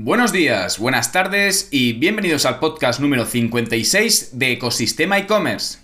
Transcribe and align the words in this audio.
Buenos 0.00 0.30
días, 0.30 0.78
buenas 0.78 1.10
tardes 1.10 1.66
y 1.72 1.92
bienvenidos 1.94 2.46
al 2.46 2.60
podcast 2.60 3.00
número 3.00 3.26
56 3.26 4.38
de 4.38 4.52
Ecosistema 4.52 5.18
e-commerce. 5.18 5.78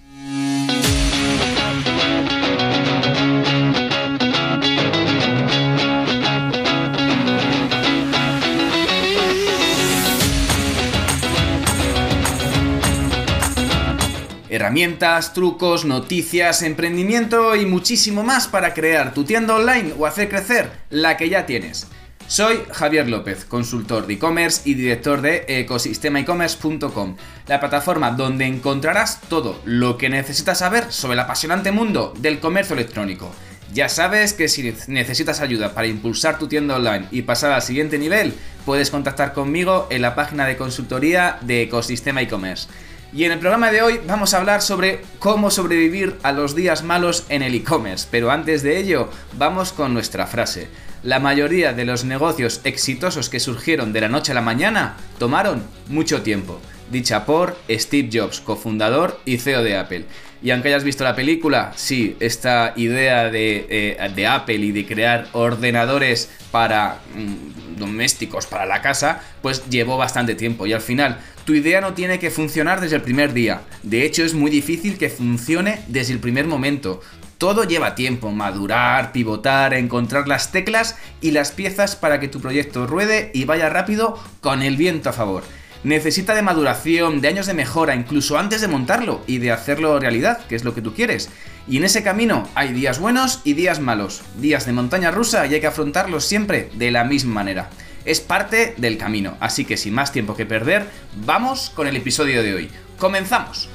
herramientas, 14.48 15.34
trucos, 15.34 15.84
noticias, 15.84 16.62
emprendimiento 16.62 17.56
y 17.56 17.66
muchísimo 17.66 18.22
más 18.22 18.46
para 18.46 18.72
crear 18.72 19.12
tu 19.12 19.24
tienda 19.24 19.56
online 19.56 19.92
o 19.98 20.06
hacer 20.06 20.28
crecer 20.28 20.70
la 20.90 21.16
que 21.16 21.28
ya 21.28 21.44
tienes. 21.44 21.88
Soy 22.34 22.64
Javier 22.72 23.08
López, 23.08 23.44
consultor 23.44 24.08
de 24.08 24.14
e-commerce 24.14 24.62
y 24.68 24.74
director 24.74 25.22
de 25.22 25.44
ecosistemaecommerce.com, 25.46 27.14
la 27.46 27.60
plataforma 27.60 28.10
donde 28.10 28.44
encontrarás 28.44 29.20
todo 29.20 29.60
lo 29.64 29.96
que 29.98 30.08
necesitas 30.08 30.58
saber 30.58 30.90
sobre 30.90 31.14
el 31.14 31.20
apasionante 31.20 31.70
mundo 31.70 32.12
del 32.18 32.40
comercio 32.40 32.74
electrónico. 32.74 33.32
Ya 33.72 33.88
sabes 33.88 34.32
que 34.32 34.48
si 34.48 34.74
necesitas 34.88 35.40
ayuda 35.40 35.74
para 35.74 35.86
impulsar 35.86 36.40
tu 36.40 36.48
tienda 36.48 36.74
online 36.74 37.06
y 37.12 37.22
pasar 37.22 37.52
al 37.52 37.62
siguiente 37.62 37.98
nivel, 37.98 38.34
puedes 38.66 38.90
contactar 38.90 39.32
conmigo 39.32 39.86
en 39.90 40.02
la 40.02 40.16
página 40.16 40.44
de 40.44 40.56
consultoría 40.56 41.38
de 41.42 41.62
Ecosistema 41.62 42.20
e-commerce. 42.20 42.66
Y 43.14 43.24
en 43.24 43.30
el 43.30 43.38
programa 43.38 43.70
de 43.70 43.80
hoy 43.80 44.00
vamos 44.08 44.34
a 44.34 44.38
hablar 44.38 44.60
sobre 44.60 45.00
cómo 45.20 45.52
sobrevivir 45.52 46.16
a 46.24 46.32
los 46.32 46.56
días 46.56 46.82
malos 46.82 47.26
en 47.28 47.42
el 47.42 47.54
e-commerce. 47.54 48.08
Pero 48.10 48.32
antes 48.32 48.64
de 48.64 48.76
ello, 48.76 49.08
vamos 49.34 49.72
con 49.72 49.94
nuestra 49.94 50.26
frase. 50.26 50.66
La 51.04 51.20
mayoría 51.20 51.72
de 51.72 51.84
los 51.84 52.04
negocios 52.04 52.60
exitosos 52.64 53.28
que 53.28 53.38
surgieron 53.38 53.92
de 53.92 54.00
la 54.00 54.08
noche 54.08 54.32
a 54.32 54.34
la 54.34 54.40
mañana 54.40 54.96
tomaron 55.20 55.62
mucho 55.86 56.22
tiempo. 56.22 56.60
Dicha 56.90 57.24
por 57.24 57.56
Steve 57.70 58.10
Jobs, 58.12 58.40
cofundador 58.40 59.20
y 59.24 59.38
CEO 59.38 59.62
de 59.62 59.76
Apple. 59.76 60.06
Y 60.44 60.50
aunque 60.50 60.68
hayas 60.68 60.84
visto 60.84 61.04
la 61.04 61.16
película, 61.16 61.72
sí, 61.74 62.16
esta 62.20 62.74
idea 62.76 63.30
de, 63.30 63.66
eh, 63.70 64.26
Apple 64.26 64.56
y 64.56 64.72
de 64.72 64.84
crear 64.84 65.26
ordenadores 65.32 66.28
para 66.50 66.98
mm, 67.14 67.78
domésticos, 67.78 68.44
para 68.44 68.66
la 68.66 68.82
casa, 68.82 69.22
pues 69.40 69.64
llevó 69.70 69.96
bastante 69.96 70.34
tiempo. 70.34 70.66
Y 70.66 70.74
al 70.74 70.82
final 70.82 71.18
tu 71.46 71.54
idea 71.54 71.80
no 71.80 71.94
tiene 71.94 72.18
que 72.18 72.30
funcionar 72.30 72.82
desde 72.82 72.96
el 72.96 73.02
primer 73.02 73.32
día. 73.32 73.62
De 73.82 74.04
hecho, 74.04 74.22
es 74.22 74.34
muy 74.34 74.50
difícil 74.50 74.98
que 74.98 75.08
funcione 75.08 75.80
desde 75.86 76.12
el 76.12 76.18
primer 76.18 76.46
momento. 76.46 77.00
Todo 77.38 77.64
lleva 77.64 77.94
tiempo, 77.94 78.30
madurar, 78.30 79.12
pivotar, 79.12 79.72
encontrar 79.72 80.28
las 80.28 80.52
teclas 80.52 80.98
y 81.22 81.30
las 81.30 81.52
piezas 81.52 81.96
para 81.96 82.20
que 82.20 82.28
tu 82.28 82.42
proyecto 82.42 82.86
ruede 82.86 83.30
y 83.32 83.46
vaya 83.46 83.70
rápido 83.70 84.22
con 84.42 84.60
el 84.60 84.76
viento 84.76 85.08
a 85.08 85.14
favor. 85.14 85.42
Necesita 85.84 86.34
de 86.34 86.42
maduración, 86.42 87.20
de 87.20 87.28
años 87.28 87.46
de 87.46 87.54
mejora, 87.54 87.94
incluso 87.94 88.38
antes 88.38 88.60
de 88.60 88.68
montarlo 88.68 89.22
y 89.26 89.38
de 89.38 89.52
hacerlo 89.52 90.00
realidad, 90.00 90.44
que 90.48 90.56
es 90.56 90.64
lo 90.64 90.74
que 90.74 90.82
tú 90.82 90.94
quieres. 90.94 91.30
Y 91.68 91.76
en 91.76 91.84
ese 91.84 92.02
camino 92.02 92.48
hay 92.54 92.72
días 92.72 92.98
buenos 92.98 93.40
y 93.44 93.52
días 93.52 93.80
malos, 93.80 94.22
días 94.40 94.66
de 94.66 94.72
montaña 94.72 95.10
rusa 95.10 95.46
y 95.46 95.54
hay 95.54 95.60
que 95.60 95.66
afrontarlos 95.66 96.24
siempre 96.24 96.70
de 96.74 96.90
la 96.90 97.04
misma 97.04 97.34
manera 97.34 97.70
es 98.04 98.20
parte 98.20 98.74
del 98.76 98.98
camino. 98.98 99.36
Así 99.40 99.64
que 99.64 99.76
sin 99.76 99.94
más 99.94 100.12
tiempo 100.12 100.36
que 100.36 100.46
perder, 100.46 100.86
vamos 101.24 101.70
con 101.70 101.86
el 101.86 101.96
episodio 101.96 102.42
de 102.42 102.54
hoy. 102.54 102.70
¡Comenzamos! 102.98 103.68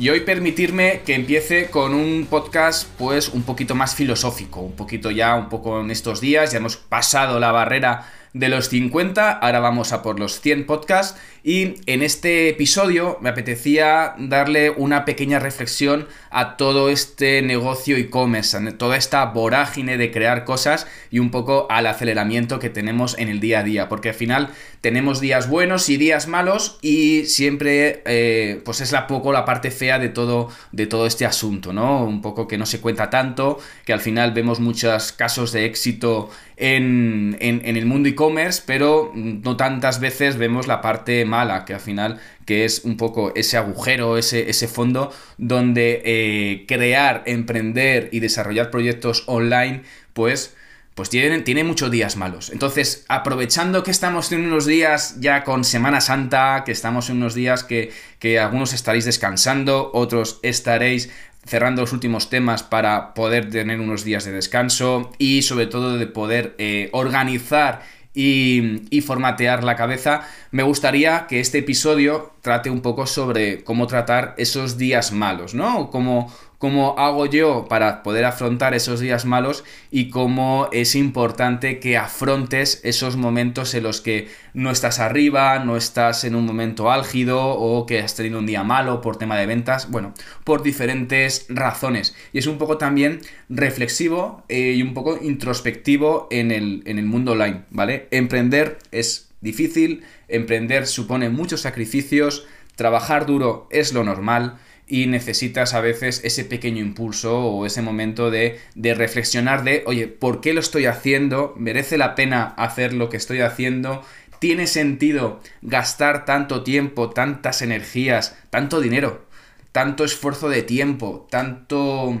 Y 0.00 0.08
hoy 0.08 0.20
permitirme 0.20 1.02
que 1.04 1.14
empiece 1.14 1.68
con 1.68 1.92
un 1.92 2.24
podcast 2.24 2.88
pues 2.96 3.28
un 3.28 3.42
poquito 3.42 3.74
más 3.74 3.94
filosófico, 3.94 4.60
un 4.60 4.72
poquito 4.72 5.10
ya, 5.10 5.34
un 5.34 5.50
poco 5.50 5.78
en 5.78 5.90
estos 5.90 6.22
días, 6.22 6.52
ya 6.52 6.56
hemos 6.56 6.78
pasado 6.78 7.38
la 7.38 7.52
barrera 7.52 8.10
de 8.32 8.48
los 8.48 8.70
50, 8.70 9.30
ahora 9.30 9.60
vamos 9.60 9.92
a 9.92 10.00
por 10.00 10.18
los 10.18 10.40
100 10.40 10.64
podcasts 10.64 11.20
y 11.42 11.74
en 11.86 12.02
este 12.02 12.48
episodio 12.48 13.18
me 13.20 13.30
apetecía 13.30 14.14
darle 14.18 14.70
una 14.70 15.04
pequeña 15.04 15.38
reflexión 15.38 16.06
a 16.30 16.56
todo 16.56 16.88
este 16.90 17.42
negocio 17.42 17.96
e-commerce, 17.96 18.56
a 18.56 18.78
toda 18.78 18.96
esta 18.96 19.24
vorágine 19.26 19.96
de 19.96 20.10
crear 20.10 20.44
cosas 20.44 20.86
y 21.10 21.18
un 21.18 21.30
poco 21.30 21.66
al 21.70 21.86
aceleramiento 21.86 22.58
que 22.58 22.70
tenemos 22.70 23.18
en 23.18 23.28
el 23.28 23.40
día 23.40 23.60
a 23.60 23.62
día, 23.62 23.88
porque 23.88 24.10
al 24.10 24.14
final 24.14 24.50
tenemos 24.80 25.20
días 25.20 25.48
buenos 25.48 25.88
y 25.88 25.96
días 25.96 26.28
malos 26.28 26.78
y 26.82 27.24
siempre 27.26 28.02
eh, 28.06 28.60
pues 28.64 28.80
es 28.80 28.92
la 28.92 29.06
poco 29.06 29.32
la 29.32 29.44
parte 29.44 29.70
fea 29.70 29.98
de 29.98 30.08
todo, 30.08 30.48
de 30.72 30.86
todo 30.86 31.06
este 31.06 31.26
asunto, 31.26 31.72
¿no? 31.72 32.04
Un 32.04 32.20
poco 32.20 32.46
que 32.46 32.58
no 32.58 32.66
se 32.66 32.80
cuenta 32.80 33.10
tanto, 33.10 33.58
que 33.84 33.92
al 33.92 34.00
final 34.00 34.32
vemos 34.32 34.60
muchos 34.60 35.12
casos 35.12 35.52
de 35.52 35.64
éxito 35.64 36.30
en, 36.60 37.36
el 37.40 37.86
mundo 37.86 38.08
e-commerce, 38.08 38.62
pero 38.64 39.12
no 39.14 39.56
tantas 39.56 39.98
veces 39.98 40.36
vemos 40.36 40.66
la 40.66 40.80
parte 40.80 41.24
mala, 41.30 41.64
que 41.64 41.74
al 41.74 41.80
final 41.80 42.20
que 42.44 42.64
es 42.64 42.82
un 42.84 42.96
poco 42.96 43.32
ese 43.34 43.56
agujero, 43.56 44.18
ese, 44.18 44.50
ese 44.50 44.68
fondo 44.68 45.12
donde 45.38 46.02
eh, 46.04 46.64
crear, 46.66 47.22
emprender 47.26 48.08
y 48.12 48.20
desarrollar 48.20 48.70
proyectos 48.70 49.24
online, 49.26 49.82
pues 50.12 50.54
pues 50.94 51.08
tiene, 51.08 51.64
muchos 51.64 51.90
días 51.90 52.16
malos. 52.16 52.50
Entonces, 52.50 53.06
aprovechando 53.08 53.82
que 53.82 53.90
estamos 53.90 54.30
en 54.32 54.44
unos 54.44 54.66
días 54.66 55.16
ya 55.18 55.44
con 55.44 55.64
Semana 55.64 56.02
Santa, 56.02 56.62
que 56.66 56.72
estamos 56.72 57.08
en 57.08 57.16
unos 57.16 57.34
días 57.34 57.64
que, 57.64 57.90
que 58.18 58.38
algunos 58.38 58.74
estaréis 58.74 59.06
descansando, 59.06 59.90
otros 59.94 60.40
estaréis 60.42 61.08
cerrando 61.46 61.80
los 61.80 61.94
últimos 61.94 62.28
temas 62.28 62.62
para 62.62 63.14
poder 63.14 63.48
tener 63.48 63.80
unos 63.80 64.04
días 64.04 64.24
de 64.24 64.32
descanso 64.32 65.10
y 65.16 65.40
sobre 65.40 65.66
todo 65.66 65.96
de 65.96 66.06
poder 66.06 66.54
eh, 66.58 66.90
organizar 66.92 67.82
y, 68.14 69.00
formatear 69.02 69.64
la 69.64 69.76
cabeza, 69.76 70.22
me 70.50 70.62
gustaría 70.62 71.26
que 71.28 71.40
este 71.40 71.58
episodio 71.58 72.32
trate 72.42 72.70
un 72.70 72.80
poco 72.80 73.06
sobre 73.06 73.62
cómo 73.64 73.86
tratar 73.86 74.34
esos 74.36 74.78
días 74.78 75.12
malos, 75.12 75.54
¿no? 75.54 75.90
Cómo, 75.90 76.32
cómo 76.60 76.94
hago 76.98 77.24
yo 77.24 77.64
para 77.70 78.02
poder 78.02 78.26
afrontar 78.26 78.74
esos 78.74 79.00
días 79.00 79.24
malos 79.24 79.64
y 79.90 80.10
cómo 80.10 80.68
es 80.72 80.94
importante 80.94 81.80
que 81.80 81.96
afrontes 81.96 82.82
esos 82.84 83.16
momentos 83.16 83.72
en 83.72 83.84
los 83.84 84.02
que 84.02 84.28
no 84.52 84.70
estás 84.70 84.98
arriba, 84.98 85.58
no 85.60 85.78
estás 85.78 86.22
en 86.24 86.34
un 86.34 86.44
momento 86.44 86.90
álgido 86.90 87.48
o 87.48 87.86
que 87.86 88.00
has 88.00 88.14
tenido 88.14 88.38
un 88.38 88.44
día 88.44 88.62
malo 88.62 89.00
por 89.00 89.16
tema 89.16 89.38
de 89.38 89.46
ventas, 89.46 89.90
bueno, 89.90 90.12
por 90.44 90.62
diferentes 90.62 91.46
razones. 91.48 92.14
Y 92.34 92.38
es 92.38 92.46
un 92.46 92.58
poco 92.58 92.76
también 92.76 93.20
reflexivo 93.48 94.44
eh, 94.50 94.74
y 94.76 94.82
un 94.82 94.92
poco 94.92 95.18
introspectivo 95.18 96.28
en 96.30 96.50
el, 96.50 96.82
en 96.84 96.98
el 96.98 97.06
mundo 97.06 97.32
online, 97.32 97.62
¿vale? 97.70 98.06
Emprender 98.10 98.76
es 98.92 99.30
difícil, 99.40 100.04
emprender 100.28 100.86
supone 100.86 101.30
muchos 101.30 101.62
sacrificios, 101.62 102.46
trabajar 102.76 103.24
duro 103.24 103.66
es 103.70 103.94
lo 103.94 104.04
normal, 104.04 104.58
y 104.90 105.06
necesitas 105.06 105.72
a 105.72 105.80
veces 105.80 106.20
ese 106.24 106.44
pequeño 106.44 106.80
impulso 106.80 107.38
o 107.38 107.64
ese 107.64 107.80
momento 107.80 108.30
de, 108.30 108.58
reflexionar 108.74 109.62
de, 109.62 109.84
oye, 109.86 110.08
¿por 110.08 110.40
qué 110.40 110.52
lo 110.52 110.60
estoy 110.60 110.86
haciendo? 110.86 111.54
¿Merece 111.56 111.96
la 111.96 112.16
pena 112.16 112.42
hacer 112.42 112.92
lo 112.92 113.08
que 113.08 113.16
estoy 113.16 113.40
haciendo? 113.40 114.02
¿Tiene 114.40 114.66
sentido 114.66 115.40
gastar 115.62 116.24
tanto 116.24 116.64
tiempo, 116.64 117.10
tantas 117.10 117.62
energías, 117.62 118.36
tanto 118.50 118.80
dinero, 118.80 119.26
tanto 119.70 120.04
esfuerzo 120.04 120.48
de 120.48 120.62
tiempo, 120.62 121.28
tanto, 121.30 122.20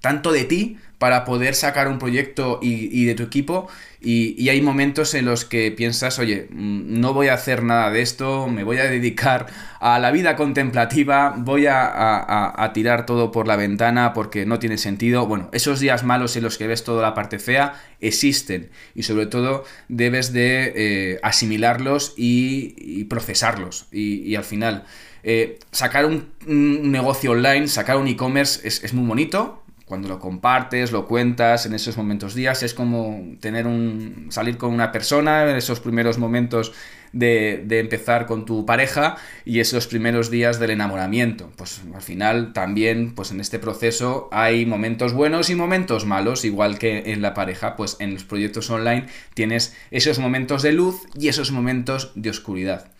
tanto 0.00 0.32
de 0.32 0.44
ti 0.44 0.78
para 0.98 1.24
poder 1.24 1.54
sacar 1.54 1.86
un 1.88 1.98
proyecto 1.98 2.58
y, 2.60 3.04
de 3.04 3.14
tu 3.14 3.22
equipo 3.22 3.68
y, 4.00 4.48
hay 4.48 4.60
momentos 4.60 5.14
en 5.14 5.24
los 5.26 5.44
que 5.44 5.70
piensas, 5.70 6.18
oye, 6.18 6.48
mm, 6.50 7.00
no 7.00 7.14
voy 7.14 7.28
a 7.28 7.34
hacer 7.34 7.62
nada 7.62 7.90
de 7.90 8.02
esto, 8.02 8.48
me 8.48 8.64
voy 8.64 8.78
a 8.78 8.84
dedicar 8.84 9.46
a 9.80 10.00
la 10.00 10.10
vida 10.10 10.34
contemplativa, 10.34 11.34
voy 11.36 11.66
a, 11.68 12.70
tirar 12.74 13.06
todo 13.06 13.30
por 13.30 13.46
la 13.46 13.56
ventana 13.56 14.12
porque 14.12 14.44
no 14.44 14.58
tiene 14.58 14.76
sentido. 14.76 15.26
Bueno, 15.26 15.48
esos 15.52 15.80
días 15.80 16.04
malos 16.04 16.36
en 16.36 16.42
los 16.42 16.58
que 16.58 16.66
ves 16.66 16.84
toda 16.84 17.02
la 17.02 17.14
parte 17.14 17.38
fea 17.38 17.74
existen 18.00 18.70
y 18.94 19.04
sobre 19.04 19.26
todo 19.26 19.64
debes 19.88 20.32
de 20.32 20.72
eh, 20.74 21.20
asimilarlos 21.22 22.14
y, 22.16 23.04
procesarlos 23.04 23.86
y, 23.92 24.34
al 24.34 24.44
final... 24.44 24.84
Eh, 25.24 25.58
sacar 25.72 26.06
un, 26.06 26.30
negocio 26.46 27.32
online, 27.32 27.66
sacar 27.66 27.96
un 27.96 28.06
e-commerce 28.06 28.66
es 28.66 28.94
muy 28.94 29.04
bonito, 29.04 29.64
cuando 29.88 30.08
lo 30.08 30.20
compartes, 30.20 30.92
lo 30.92 31.06
cuentas 31.06 31.66
en 31.66 31.74
esos 31.74 31.96
momentos 31.96 32.34
días, 32.34 32.62
es 32.62 32.74
como 32.74 33.36
tener 33.40 33.66
un. 33.66 34.28
salir 34.30 34.58
con 34.58 34.72
una 34.72 34.92
persona 34.92 35.50
en 35.50 35.56
esos 35.56 35.80
primeros 35.80 36.18
momentos 36.18 36.72
de, 37.12 37.64
de, 37.66 37.80
empezar 37.80 38.26
con 38.26 38.44
tu 38.44 38.66
pareja 38.66 39.16
y 39.46 39.60
esos 39.60 39.86
primeros 39.86 40.30
días 40.30 40.60
del 40.60 40.70
enamoramiento. 40.70 41.50
Pues 41.56 41.80
al 41.94 42.02
final 42.02 42.52
también, 42.52 43.14
pues 43.14 43.30
en 43.30 43.40
este 43.40 43.58
proceso 43.58 44.28
hay 44.30 44.66
momentos 44.66 45.14
buenos 45.14 45.48
y 45.48 45.54
momentos 45.54 46.04
malos, 46.04 46.44
igual 46.44 46.78
que 46.78 47.12
en 47.12 47.22
la 47.22 47.32
pareja, 47.32 47.74
pues 47.74 47.96
en 47.98 48.12
los 48.12 48.24
proyectos 48.24 48.68
online 48.70 49.06
tienes 49.34 49.74
esos 49.90 50.18
momentos 50.18 50.62
de 50.62 50.72
luz 50.72 51.00
y 51.18 51.28
esos 51.28 51.50
momentos 51.50 52.12
de 52.14 52.30
oscuridad. 52.30 52.92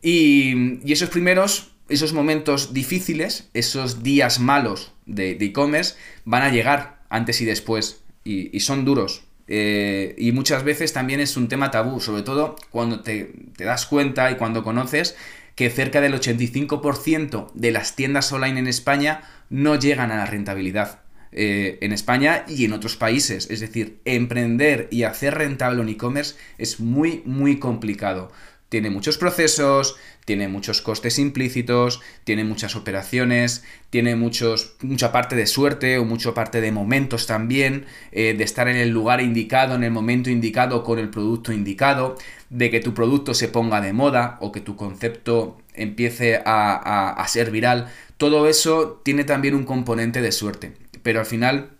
Y, 0.00 0.80
y 0.84 0.92
esos 0.92 1.10
primeros 1.10 1.72
esos 1.88 2.12
momentos 2.12 2.72
difíciles, 2.72 3.50
esos 3.52 4.02
días 4.02 4.40
malos 4.40 4.91
de 5.06 5.32
e-commerce 5.32 5.96
van 6.24 6.42
a 6.42 6.50
llegar 6.50 7.02
antes 7.08 7.40
y 7.40 7.44
después, 7.44 8.02
y, 8.24 8.58
son 8.60 8.84
duros. 8.84 9.24
Eh, 9.48 10.14
y 10.16 10.32
muchas 10.32 10.64
veces 10.64 10.92
también 10.92 11.20
es 11.20 11.36
un 11.36 11.48
tema 11.48 11.70
tabú, 11.70 12.00
sobre 12.00 12.22
todo 12.22 12.56
cuando 12.70 13.00
te, 13.00 13.32
das 13.58 13.86
cuenta 13.86 14.30
y 14.30 14.36
cuando 14.36 14.62
conoces 14.62 15.16
que 15.54 15.68
cerca 15.68 16.00
del 16.00 16.14
85% 16.14 17.52
de 17.52 17.70
las 17.70 17.94
tiendas 17.94 18.32
online 18.32 18.60
en 18.60 18.66
España 18.66 19.22
no 19.50 19.78
llegan 19.78 20.10
a 20.10 20.16
la 20.16 20.26
rentabilidad. 20.26 21.00
Eh, 21.34 21.78
en 21.80 21.92
España 21.92 22.44
y 22.46 22.66
en 22.66 22.74
otros 22.74 22.96
países. 22.96 23.50
Es 23.50 23.60
decir, 23.60 24.00
emprender 24.04 24.88
y 24.90 25.04
hacer 25.04 25.34
rentable 25.34 25.80
un 25.80 25.88
e-commerce 25.88 26.36
es 26.58 26.78
muy, 26.78 27.22
muy 27.24 27.58
complicado. 27.58 28.30
Tiene 28.68 28.90
muchos 28.90 29.18
procesos, 29.18 29.96
tiene 30.24 30.48
muchos 30.48 30.82
costes 30.82 31.18
implícitos, 31.18 32.00
tiene 32.24 32.44
muchas 32.44 32.76
operaciones, 32.76 33.64
tiene 33.90 34.16
muchos, 34.16 34.76
mucha 34.80 35.12
parte 35.12 35.36
de 35.36 35.46
suerte 35.46 35.98
o 35.98 36.04
mucha 36.04 36.34
parte 36.34 36.60
de 36.60 36.72
momentos 36.72 37.26
también, 37.26 37.86
eh, 38.12 38.34
de 38.36 38.44
estar 38.44 38.68
en 38.68 38.76
el 38.76 38.90
lugar 38.90 39.20
indicado, 39.20 39.74
en 39.74 39.84
el 39.84 39.90
momento 39.90 40.30
indicado, 40.30 40.84
con 40.84 40.98
el 40.98 41.10
producto 41.10 41.52
indicado, 41.52 42.16
de 42.50 42.70
que 42.70 42.80
tu 42.80 42.94
producto 42.94 43.34
se 43.34 43.48
ponga 43.48 43.80
de 43.80 43.92
moda 43.92 44.38
o 44.40 44.52
que 44.52 44.60
tu 44.60 44.76
concepto 44.76 45.58
empiece 45.74 46.40
a 46.44 47.24
ser 47.28 47.50
viral. 47.50 47.88
Todo 48.16 48.46
eso 48.46 49.00
tiene 49.04 49.24
también 49.24 49.54
un 49.54 49.64
componente 49.64 50.20
de 50.20 50.32
suerte 50.32 50.82
pero 51.02 51.20
al 51.20 51.26
final 51.26 51.70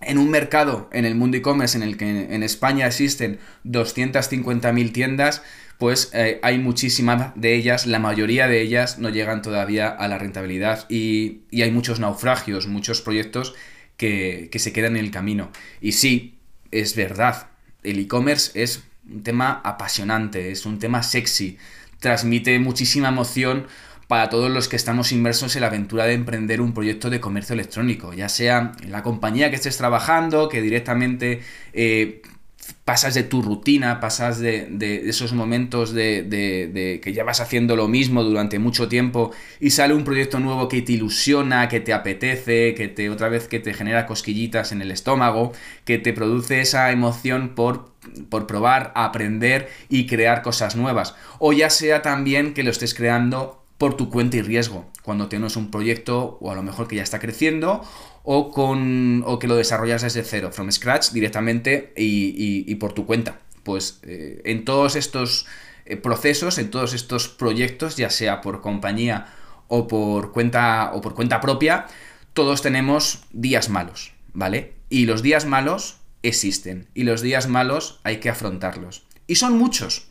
en 0.00 0.18
un 0.18 0.30
mercado, 0.30 0.88
en 0.92 1.04
el 1.04 1.14
mundo 1.14 1.36
e-commerce, 1.36 1.76
en 1.76 1.82
el 1.82 1.96
que 1.96 2.34
en 2.34 2.42
España 2.42 2.86
existen 2.86 3.38
250.000 3.64 4.92
tiendas, 4.92 5.42
pues 5.78 6.10
eh, 6.14 6.38
hay 6.42 6.58
muchísimas 6.58 7.32
de 7.34 7.54
ellas, 7.54 7.86
la 7.86 7.98
mayoría 7.98 8.46
de 8.46 8.60
ellas 8.60 8.98
no 8.98 9.08
llegan 9.10 9.42
todavía 9.42 9.88
a 9.88 10.08
la 10.08 10.18
rentabilidad 10.18 10.88
y, 10.88 11.42
hay 11.52 11.70
muchos 11.70 12.00
naufragios, 12.00 12.66
muchos 12.66 13.00
proyectos 13.00 13.54
que, 13.96 14.48
que, 14.50 14.58
se 14.58 14.72
quedan 14.72 14.96
en 14.96 15.04
el 15.04 15.10
camino. 15.10 15.50
Y 15.80 15.92
sí, 15.92 16.38
es 16.70 16.94
verdad, 16.96 17.48
el 17.82 17.98
e-commerce 17.98 18.50
es 18.62 18.84
un 19.08 19.22
tema 19.22 19.60
apasionante, 19.64 20.50
es 20.50 20.64
un 20.64 20.78
tema 20.78 21.02
sexy, 21.02 21.58
transmite 22.00 22.58
muchísima 22.58 23.08
emoción 23.08 23.66
para 24.08 24.28
todos 24.28 24.50
los 24.50 24.68
que 24.68 24.76
estamos 24.76 25.12
inmersos 25.12 25.54
en 25.56 25.62
la 25.62 25.68
aventura 25.68 26.04
de 26.04 26.14
emprender 26.14 26.60
un 26.60 26.74
proyecto 26.74 27.10
de 27.10 27.20
comercio 27.20 27.54
electrónico, 27.54 28.12
ya 28.12 28.28
sea 28.28 28.72
en 28.82 28.92
la 28.92 29.02
compañía 29.02 29.50
que 29.50 29.56
estés 29.56 29.76
trabajando, 29.76 30.48
que 30.48 30.60
directamente 30.60 31.40
eh, 31.72 32.22
pasas 32.84 33.14
de 33.14 33.22
tu 33.22 33.42
rutina, 33.42 34.00
pasas 34.00 34.38
de, 34.38 35.02
esos 35.06 35.32
momentos 35.32 35.92
de, 35.92 37.00
que 37.02 37.12
ya 37.12 37.24
vas 37.24 37.40
haciendo 37.40 37.76
lo 37.76 37.88
mismo 37.88 38.22
durante 38.22 38.58
mucho 38.58 38.88
tiempo 38.88 39.32
y 39.60 39.70
sale 39.70 39.94
un 39.94 40.04
proyecto 40.04 40.38
nuevo 40.38 40.68
que 40.68 40.82
te 40.82 40.92
ilusiona, 40.92 41.68
que 41.68 41.80
te 41.80 41.92
apetece, 41.92 42.74
que 42.74 42.88
te 42.88 43.10
otra 43.10 43.28
vez 43.28 43.48
que 43.48 43.60
te 43.60 43.74
genera 43.74 44.06
cosquillitas 44.06 44.72
en 44.72 44.82
el 44.82 44.90
estómago, 44.90 45.52
que 45.84 45.98
te 45.98 46.12
produce 46.12 46.60
esa 46.60 46.90
emoción 46.92 47.54
por 47.54 47.94
por 48.28 48.46
probar, 48.46 48.92
aprender 48.94 49.70
y 49.88 50.06
crear 50.06 50.42
cosas 50.42 50.76
nuevas. 50.76 51.14
O 51.38 51.54
ya 51.54 51.70
sea 51.70 52.02
también 52.02 52.52
que 52.52 52.62
lo 52.62 52.70
estés 52.70 52.92
creando 52.92 53.63
por 53.78 53.96
tu 53.96 54.10
cuenta 54.10 54.36
y 54.36 54.42
riesgo, 54.42 54.90
cuando 55.02 55.28
tienes 55.28 55.56
un 55.56 55.70
proyecto 55.70 56.38
o 56.40 56.50
a 56.50 56.54
lo 56.54 56.62
mejor 56.62 56.88
que 56.88 56.96
ya 56.96 57.02
está 57.02 57.18
creciendo 57.18 57.82
o, 58.22 58.50
con, 58.50 59.22
o 59.26 59.38
que 59.38 59.48
lo 59.48 59.56
desarrollas 59.56 60.02
desde 60.02 60.22
cero, 60.22 60.50
from 60.52 60.70
scratch 60.70 61.10
directamente 61.10 61.92
y, 61.96 62.74
por 62.76 62.92
tu 62.92 63.06
cuenta. 63.06 63.40
Pues 63.62 64.00
eh, 64.02 64.42
en 64.44 64.64
todos 64.64 64.94
estos 64.96 65.46
eh, 65.86 65.96
procesos, 65.96 66.58
en 66.58 66.70
todos 66.70 66.94
estos 66.94 67.28
proyectos, 67.28 67.96
ya 67.96 68.10
sea 68.10 68.40
por 68.40 68.60
compañía 68.60 69.26
o 69.68 69.88
por 69.88 70.32
cuenta 70.32 70.92
o 70.94 71.00
por 71.00 71.14
cuenta 71.14 71.40
propia, 71.40 71.86
todos 72.32 72.62
tenemos 72.62 73.24
días 73.32 73.68
malos, 73.68 74.12
¿vale? 74.32 74.74
Y 74.90 75.06
los 75.06 75.22
días 75.22 75.46
malos 75.46 75.98
existen 76.22 76.88
y 76.94 77.04
los 77.04 77.22
días 77.22 77.48
malos 77.48 78.00
hay 78.04 78.18
que 78.18 78.30
afrontarlos. 78.30 79.06
Y 79.26 79.36
son 79.36 79.58
muchos. 79.58 80.08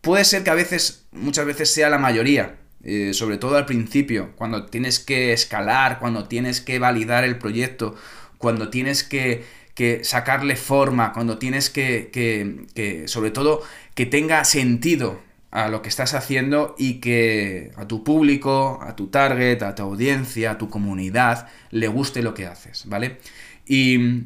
Puede 0.00 0.24
ser 0.24 0.44
que 0.44 0.50
a 0.50 0.54
veces, 0.54 1.06
muchas 1.12 1.46
veces 1.46 1.72
sea 1.72 1.88
la 1.88 1.98
mayoría, 1.98 2.56
eh, 2.84 3.14
sobre 3.14 3.38
todo 3.38 3.56
al 3.56 3.64
principio, 3.64 4.32
cuando 4.36 4.66
tienes 4.66 4.98
que 4.98 5.32
escalar, 5.32 5.98
cuando 5.98 6.24
tienes 6.28 6.60
que 6.60 6.78
validar 6.78 7.24
el 7.24 7.38
proyecto, 7.38 7.94
cuando 8.36 8.68
tienes 8.68 9.04
que, 9.04 9.44
sacarle 10.02 10.56
forma, 10.56 11.12
cuando 11.12 11.38
tienes 11.38 11.70
que, 11.70 12.10
que, 12.12 13.08
sobre 13.08 13.30
todo, 13.30 13.62
que 13.94 14.06
tenga 14.06 14.44
sentido 14.44 15.20
a 15.50 15.68
lo 15.68 15.82
que 15.82 15.88
estás 15.88 16.14
haciendo 16.14 16.74
y 16.78 16.94
que 17.00 17.72
a 17.76 17.86
tu 17.86 18.04
público, 18.04 18.80
a 18.82 18.96
tu 18.96 19.06
target, 19.06 19.62
a 19.62 19.74
tu 19.74 19.82
audiencia, 19.82 20.52
a 20.52 20.58
tu 20.58 20.68
comunidad, 20.68 21.48
le 21.70 21.88
guste 21.88 22.22
lo 22.22 22.34
que 22.34 22.46
haces, 22.46 22.84
¿vale? 22.86 23.18
Y, 23.66 24.24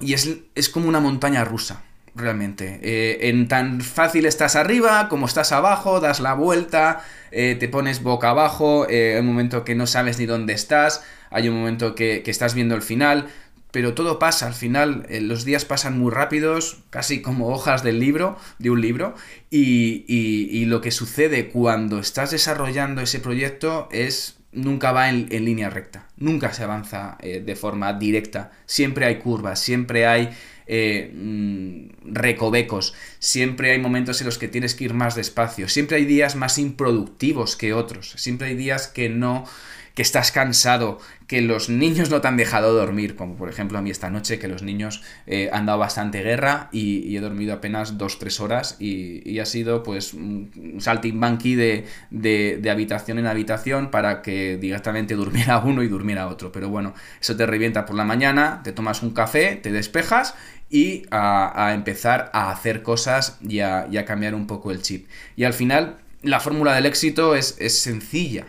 y 0.00 0.12
es, 0.12 0.38
es 0.54 0.68
como 0.68 0.88
una 0.88 1.00
montaña 1.00 1.44
rusa 1.44 1.82
realmente. 2.14 2.80
Eh, 2.82 3.28
en 3.28 3.48
tan 3.48 3.80
fácil 3.80 4.26
estás 4.26 4.56
arriba 4.56 5.08
como 5.08 5.26
estás 5.26 5.52
abajo, 5.52 6.00
das 6.00 6.20
la 6.20 6.34
vuelta, 6.34 7.04
eh, 7.30 7.56
te 7.58 7.68
pones 7.68 8.02
boca 8.02 8.30
abajo, 8.30 8.86
eh, 8.88 9.14
hay 9.14 9.20
un 9.20 9.26
momento 9.26 9.64
que 9.64 9.74
no 9.74 9.86
sabes 9.86 10.18
ni 10.18 10.26
dónde 10.26 10.52
estás, 10.52 11.02
hay 11.30 11.48
un 11.48 11.56
momento 11.56 11.94
que, 11.94 12.22
estás 12.26 12.54
viendo 12.54 12.74
el 12.74 12.82
final, 12.82 13.28
pero 13.70 13.94
todo 13.94 14.18
pasa, 14.18 14.46
al 14.46 14.54
final 14.54 15.06
los 15.22 15.44
días 15.44 15.64
pasan 15.64 15.98
muy 15.98 16.10
rápidos, 16.10 16.82
casi 16.90 17.22
como 17.22 17.48
hojas 17.48 17.82
del 17.82 18.00
libro, 18.00 18.36
de 18.58 18.70
un 18.70 18.82
libro, 18.82 19.14
y, 19.50 20.04
y 20.06 20.64
lo 20.66 20.82
que 20.82 20.90
sucede 20.90 21.48
cuando 21.48 21.98
estás 21.98 22.30
desarrollando 22.30 23.00
ese 23.00 23.20
proyecto 23.20 23.88
es 23.90 24.41
nunca 24.52 24.92
va 24.92 25.08
en, 25.08 25.28
línea 25.28 25.70
recta, 25.70 26.06
nunca 26.16 26.52
se 26.52 26.62
avanza 26.62 27.18
de 27.20 27.56
forma 27.56 27.92
directa, 27.94 28.52
siempre 28.66 29.06
hay 29.06 29.16
curvas, 29.16 29.58
siempre 29.58 30.06
hay 30.06 30.30
eh, 30.66 31.10
mm, 31.12 32.12
recovecos, 32.14 32.94
siempre 33.18 33.72
hay 33.72 33.78
momentos 33.78 34.20
en 34.20 34.26
los 34.26 34.38
que 34.38 34.48
tienes 34.48 34.74
que 34.74 34.84
ir 34.84 34.94
más 34.94 35.14
despacio, 35.16 35.68
siempre 35.68 35.96
hay 35.96 36.04
días 36.04 36.36
más 36.36 36.56
improductivos 36.58 37.56
que 37.56 37.74
otros, 37.74 38.14
siempre 38.16 38.48
hay 38.48 38.54
días 38.54 38.86
que 38.86 39.08
no 39.08 39.44
que 39.94 40.02
estás 40.02 40.32
cansado, 40.32 40.98
que 41.26 41.40
los 41.42 41.68
niños 41.68 42.10
no 42.10 42.20
te 42.20 42.28
han 42.28 42.36
dejado 42.36 42.74
dormir, 42.74 43.16
como 43.16 43.36
por 43.36 43.48
ejemplo 43.48 43.78
a 43.78 43.82
mí 43.82 43.90
esta 43.90 44.10
noche, 44.10 44.38
que 44.38 44.48
los 44.48 44.62
niños 44.62 45.02
eh, 45.26 45.50
han 45.52 45.66
dado 45.66 45.78
bastante 45.78 46.22
guerra 46.22 46.68
y, 46.72 47.16
he 47.16 47.20
dormido 47.20 47.54
apenas 47.54 47.98
2-3 47.98 48.40
horas 48.40 48.76
y, 48.78 49.38
ha 49.38 49.46
sido 49.46 49.82
pues 49.82 50.14
un 50.14 50.76
saltimbanqui 50.78 51.56
de, 51.56 51.84
de, 52.10 52.58
de 52.60 52.70
habitación 52.70 53.18
en 53.18 53.26
habitación 53.26 53.90
para 53.90 54.22
que 54.22 54.56
directamente 54.56 55.14
durmiera 55.14 55.58
uno 55.58 55.82
y 55.82 55.88
durmiera 55.88 56.28
otro. 56.28 56.52
Pero 56.52 56.68
bueno, 56.68 56.94
eso 57.20 57.36
te 57.36 57.46
revienta 57.46 57.86
por 57.86 57.96
la 57.96 58.04
mañana, 58.04 58.60
te 58.62 58.72
tomas 58.72 59.02
un 59.02 59.10
café, 59.10 59.56
te 59.56 59.72
despejas 59.72 60.34
y 60.72 61.04
a, 61.10 61.72
empezar 61.74 62.30
a 62.32 62.50
hacer 62.50 62.82
cosas 62.82 63.38
y 63.46 63.60
a, 63.60 63.86
cambiar 64.06 64.34
un 64.34 64.46
poco 64.46 64.70
el 64.70 64.80
chip. 64.80 65.06
Y 65.36 65.44
al 65.44 65.52
final, 65.52 65.98
la 66.22 66.40
fórmula 66.40 66.74
del 66.74 66.86
éxito 66.86 67.36
es, 67.36 67.56
sencilla. 67.68 68.46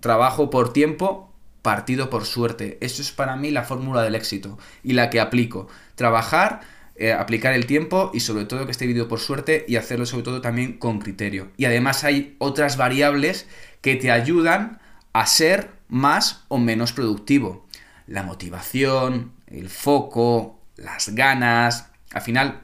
Trabajo 0.00 0.50
por 0.50 0.72
tiempo, 0.72 1.32
partido 1.62 2.10
por 2.10 2.26
suerte. 2.26 2.76
Eso 2.80 3.00
es 3.00 3.10
para 3.10 3.36
mí 3.36 3.50
la 3.50 3.64
fórmula 3.64 4.02
del 4.02 4.14
éxito 4.14 4.58
y 4.82 4.92
la 4.92 5.08
que 5.08 5.20
aplico. 5.20 5.68
Trabajar, 5.94 6.60
eh, 6.96 7.12
aplicar 7.12 7.54
el 7.54 7.66
tiempo 7.66 8.10
y 8.12 8.20
sobre 8.20 8.44
todo 8.44 8.66
que 8.66 8.72
esté 8.72 8.84
dividido 8.84 9.08
por 9.08 9.18
suerte 9.18 9.64
y 9.66 9.76
hacerlo 9.76 10.04
sobre 10.04 10.24
todo 10.24 10.40
también 10.40 10.78
con 10.78 10.98
criterio. 10.98 11.50
Y 11.56 11.64
además 11.64 12.04
hay 12.04 12.36
otras 12.38 12.76
variables 12.76 13.48
que 13.80 13.96
te 13.96 14.10
ayudan 14.10 14.80
a 15.14 15.26
ser 15.26 15.70
más 15.88 16.44
o 16.48 16.58
menos 16.58 16.92
productivo. 16.92 17.66
La 18.06 18.22
motivación, 18.22 19.32
el 19.46 19.70
foco, 19.70 20.60
las 20.76 21.14
ganas, 21.14 21.90
al 22.12 22.22
final 22.22 22.63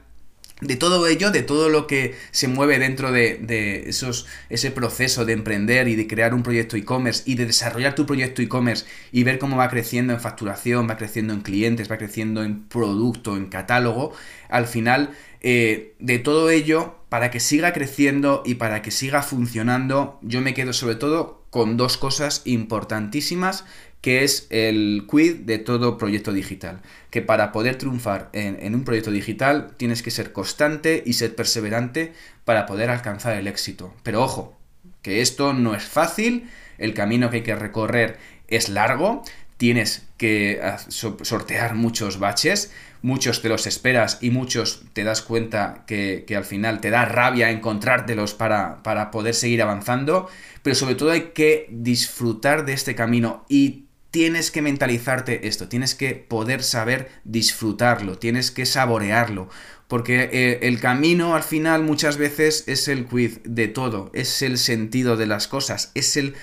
de 0.61 0.75
todo 0.75 1.07
ello, 1.07 1.31
de 1.31 1.41
todo 1.41 1.69
lo 1.69 1.87
que 1.87 2.15
se 2.29 2.47
mueve 2.47 2.79
dentro 2.79 3.11
de, 3.11 3.83
esos, 3.87 4.27
ese 4.49 4.71
proceso 4.71 5.25
de 5.25 5.33
emprender 5.33 5.87
y 5.87 5.95
de 5.95 6.07
crear 6.07 6.33
un 6.33 6.43
proyecto 6.43 6.77
e-commerce 6.77 7.23
y 7.25 7.35
de 7.35 7.47
desarrollar 7.47 7.95
tu 7.95 8.05
proyecto 8.05 8.41
e-commerce 8.41 8.85
y 9.11 9.23
ver 9.23 9.39
cómo 9.39 9.57
va 9.57 9.69
creciendo 9.69 10.13
en 10.13 10.21
facturación, 10.21 10.87
va 10.87 10.97
creciendo 10.97 11.33
en 11.33 11.41
clientes, 11.41 11.91
va 11.91 11.97
creciendo 11.97 12.43
en 12.43 12.67
producto, 12.67 13.35
en 13.35 13.47
catálogo, 13.47 14.13
al 14.49 14.67
final 14.67 15.11
eh, 15.41 15.95
de 15.99 16.19
todo 16.19 16.51
ello, 16.51 16.95
para 17.09 17.31
que 17.31 17.39
siga 17.39 17.73
creciendo 17.73 18.43
y 18.45 18.55
para 18.55 18.83
que 18.83 18.91
siga 18.91 19.23
funcionando, 19.23 20.19
yo 20.21 20.41
me 20.41 20.53
quedo 20.53 20.73
sobre 20.73 20.95
todo 20.95 21.41
con 21.49 21.75
dos 21.75 21.97
cosas 21.97 22.43
importantísimas 22.45 23.65
que 24.01 24.23
es 24.23 24.47
el 24.49 25.07
quid 25.09 25.41
de 25.41 25.59
todo 25.59 25.97
proyecto 25.97 26.33
digital. 26.33 26.81
Que 27.11 27.21
para 27.21 27.51
poder 27.51 27.77
triunfar 27.77 28.29
en, 28.33 28.73
un 28.75 28.83
proyecto 28.83 29.11
digital 29.11 29.71
tienes 29.77 30.01
que 30.01 30.11
ser 30.11 30.33
constante 30.33 31.03
y 31.05 31.13
ser 31.13 31.35
perseverante 31.35 32.13
para 32.43 32.65
poder 32.65 32.89
alcanzar 32.89 33.37
el 33.37 33.47
éxito. 33.47 33.93
Pero 34.03 34.23
ojo, 34.23 34.57
que 35.03 35.21
esto 35.21 35.53
no 35.53 35.75
es 35.75 35.83
fácil, 35.83 36.49
el 36.79 36.93
camino 36.93 37.29
que 37.29 37.37
hay 37.37 37.43
que 37.43 37.55
recorrer 37.55 38.17
es 38.47 38.69
largo, 38.69 39.23
tienes 39.57 40.07
que 40.17 40.59
sortear 40.87 41.75
muchos 41.75 42.17
baches, 42.17 42.71
muchos 43.03 43.43
te 43.43 43.49
los 43.49 43.67
esperas 43.67 44.17
y 44.21 44.31
muchos 44.31 44.83
te 44.93 45.03
das 45.03 45.21
cuenta 45.21 45.83
que, 45.85 46.25
al 46.35 46.45
final 46.45 46.81
te 46.81 46.89
da 46.89 47.05
rabia 47.05 47.51
encontrártelos 47.51 48.33
para, 48.33 48.81
para 48.81 49.11
poder 49.11 49.35
seguir 49.35 49.61
avanzando, 49.61 50.27
pero 50.63 50.75
sobre 50.75 50.95
todo 50.95 51.11
hay 51.11 51.31
que 51.35 51.67
disfrutar 51.69 52.65
de 52.65 52.73
este 52.73 52.95
camino 52.95 53.45
y 53.47 53.85
tienes 54.11 54.51
que 54.51 54.61
mentalizarte 54.61 55.47
esto, 55.47 55.69
tienes 55.69 55.95
que 55.95 56.15
poder 56.15 56.63
saber 56.63 57.09
disfrutarlo, 57.23 58.17
tienes 58.17 58.51
que 58.51 58.65
saborearlo, 58.65 59.49
porque 59.87 60.29
eh, 60.31 60.59
el 60.63 60.79
camino 60.79 61.35
al 61.35 61.43
final 61.43 61.83
muchas 61.83 62.17
veces 62.17 62.65
es 62.67 62.87
el 62.89 63.05
quiz 63.05 63.39
de 63.45 63.69
todo, 63.69 64.11
es 64.13 64.41
el 64.41 64.57
sentido 64.57 65.15
de 65.15 65.27
las 65.27 65.47
cosas, 65.47 65.91
es 65.95 66.17
el 66.17 66.35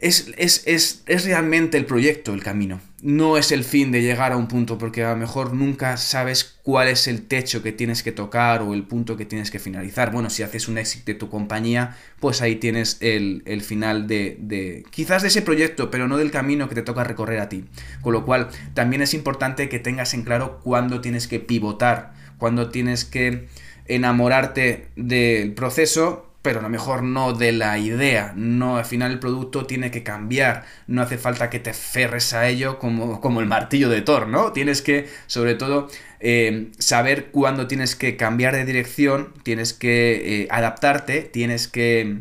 es, 0.00 0.62
es, 0.66 1.24
realmente 1.24 1.76
el 1.76 1.84
proyecto, 1.84 2.32
el 2.32 2.42
camino. 2.42 2.80
No 3.02 3.36
es 3.36 3.52
el 3.52 3.64
fin 3.64 3.92
de 3.92 4.02
llegar 4.02 4.32
a 4.32 4.36
un 4.36 4.48
punto, 4.48 4.78
porque 4.78 5.04
a 5.04 5.10
lo 5.10 5.16
mejor 5.16 5.54
nunca 5.54 5.96
sabes 5.96 6.58
cuál 6.62 6.88
es 6.88 7.06
el 7.06 7.26
techo 7.26 7.62
que 7.62 7.72
tienes 7.72 8.02
que 8.02 8.12
tocar 8.12 8.62
o 8.62 8.74
el 8.74 8.84
punto 8.84 9.16
que 9.16 9.24
tienes 9.24 9.50
que 9.50 9.58
finalizar. 9.58 10.10
Bueno, 10.12 10.30
si 10.30 10.42
haces 10.42 10.68
un 10.68 10.78
éxito 10.78 11.04
de 11.06 11.14
tu 11.14 11.28
compañía, 11.28 11.96
pues 12.20 12.42
ahí 12.42 12.56
tienes 12.56 12.98
el, 13.00 13.42
final 13.62 14.06
de, 14.06 14.36
de, 14.40 14.84
quizás 14.90 15.22
de 15.22 15.28
ese 15.28 15.42
proyecto, 15.42 15.90
pero 15.90 16.08
no 16.08 16.16
del 16.16 16.30
camino 16.30 16.68
que 16.68 16.74
te 16.74 16.82
toca 16.82 17.04
recorrer 17.04 17.40
a 17.40 17.48
ti. 17.48 17.64
Con 18.02 18.12
lo 18.12 18.24
cual, 18.24 18.48
también 18.74 19.02
es 19.02 19.14
importante 19.14 19.68
que 19.68 19.78
tengas 19.78 20.14
en 20.14 20.22
claro 20.22 20.60
cuándo 20.62 21.00
tienes 21.00 21.28
que 21.28 21.40
pivotar, 21.40 22.12
cuándo 22.38 22.70
tienes 22.70 23.04
que 23.04 23.48
enamorarte 23.86 24.88
del 24.96 25.54
proceso 25.54 26.27
pero 26.42 26.60
a 26.60 26.62
lo 26.62 26.68
mejor 26.68 27.02
no 27.02 27.32
de 27.32 27.52
la 27.52 27.78
idea. 27.78 28.32
No, 28.36 28.76
al 28.76 28.84
final 28.84 29.12
el 29.12 29.18
producto 29.18 29.66
tiene 29.66 29.90
que 29.90 30.02
cambiar. 30.02 30.64
No 30.86 31.02
hace 31.02 31.18
falta 31.18 31.50
que 31.50 31.58
te 31.58 31.72
ferres 31.74 32.32
a 32.32 32.48
ello 32.48 32.78
como, 32.78 33.20
como 33.20 33.40
el 33.40 33.46
martillo 33.46 33.88
de 33.88 34.02
Thor, 34.02 34.28
¿no? 34.28 34.52
Tienes 34.52 34.80
que, 34.80 35.08
sobre 35.26 35.54
todo, 35.54 35.88
eh, 36.20 36.70
saber 36.78 37.30
cuándo 37.30 37.66
tienes 37.66 37.96
que 37.96 38.16
cambiar 38.16 38.54
de 38.54 38.64
dirección, 38.64 39.34
tienes 39.42 39.72
que 39.74 40.42
eh, 40.42 40.48
adaptarte, 40.50 41.22
tienes 41.22 41.68
que. 41.68 42.20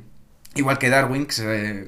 Igual 0.55 0.79
que 0.79 0.89
Darwin, 0.89 1.27